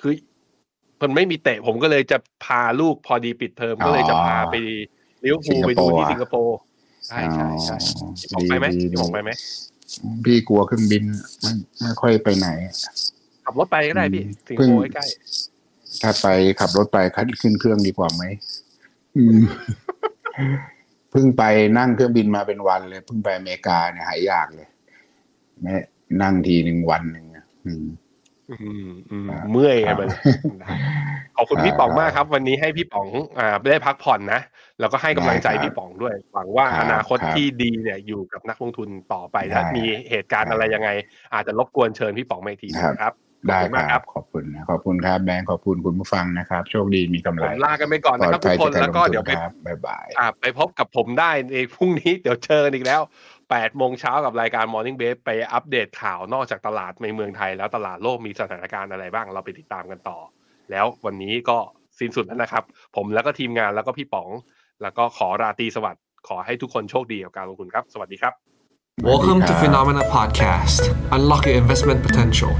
[0.00, 0.12] คือ
[1.02, 4.54] มันไม่มีเตะผมก็เลยจะพาลูกพอดีปิดเทอมก็เลยจะพาไป
[5.24, 6.58] ลิเวอร์พูลไปดูที่สิงคโปร์
[7.06, 7.76] ใช่ใช่ใช่
[8.20, 9.30] พี่ป๋องไปไหมดีพี่ป๋องไปไหม
[10.24, 11.04] พี่กลัวเครื่องบิน
[11.40, 12.48] ไม่ไม่ค่อยไปไหน
[13.44, 15.04] ขับรถไปก็ได้พี่อืมสิงคเพิ่งโปร์ใกล้
[16.02, 16.26] ถ้าไป
[16.60, 18.22] ขับรถไปคัดขึ้นเครื่องดีกว่าไหม
[19.16, 19.38] อืม
[21.10, 21.42] เพิ่งไป
[21.78, 24.68] นั่งเครื่องบินมาเป็นวันเลยเพิ่งไปอเมริกาเนี่ยหายยากเลย
[25.62, 25.76] แม่
[26.22, 28.07] นั่งทีหนึ่งวันหนึ่งอะอืมๆอืมอืมครับ
[29.50, 30.10] เมื่อยไงครับมัน
[31.36, 33.06] ขอบคุณพี่ป๋องมากครับ วันนี้ให้พี่ป๋อง
[33.38, 34.40] อ่าได้พักผ่อนนะ
[34.80, 40.90] แล้วก็ให้กำลังใจได้ครับพี่ป๋องด้วย หวังว่าครับอนาคตครับที่ดีเนี่ยอยู่กับนักลงทุนต่อไปได้ถ้ามีเหตุการณ์ครับอะไรยังไง
[41.34, 43.14] อาจจะรบกวนเชิญพี่ป๋องมาอีกทีนะครับ
[43.48, 53.00] ได้ขอบคุณมากคครัรับบขอบคุณนะขอบคุณครับแบงค์ขอบคุณคุณผู้ฟังนะครับ โชคดีมีกำผไรมลากันไปก่อนนะครับทุกคนปลอดภัยแล้วก็จาการเดี๋ยวไปลงทุนครับบ๊ายบายอ่าไปพบกับผมได้ในพรุ่งนี้เดี๋ยวเจอกันอีกแล้ว
[53.56, 60.18] 8โมงเช้ากับรายการ Morning b r e ไปอัปเดตข่าวนอกจากตลาดในเมืองไทย แล้วตลาดโลกมีสถานการณ์อะไรบ้างเราไปติดตามกันต่อ
[60.70, 61.58] แล้ววันนี้ก็
[62.00, 62.64] สิ้นสุดแล้วนะครับ
[62.96, 64.28] ผมแล้วก็ทีมงานแล้วก็พี่ป๋อง
[64.82, 68.34] แล้วก็ขอราตรีสวัสดิ์ขอให้ทุกคนโชคดีกับการลงทุนครับ สวัสดีครับ
[69.10, 70.80] Welcome to Phenomena Podcast.
[71.16, 72.52] Unlock your investment potential.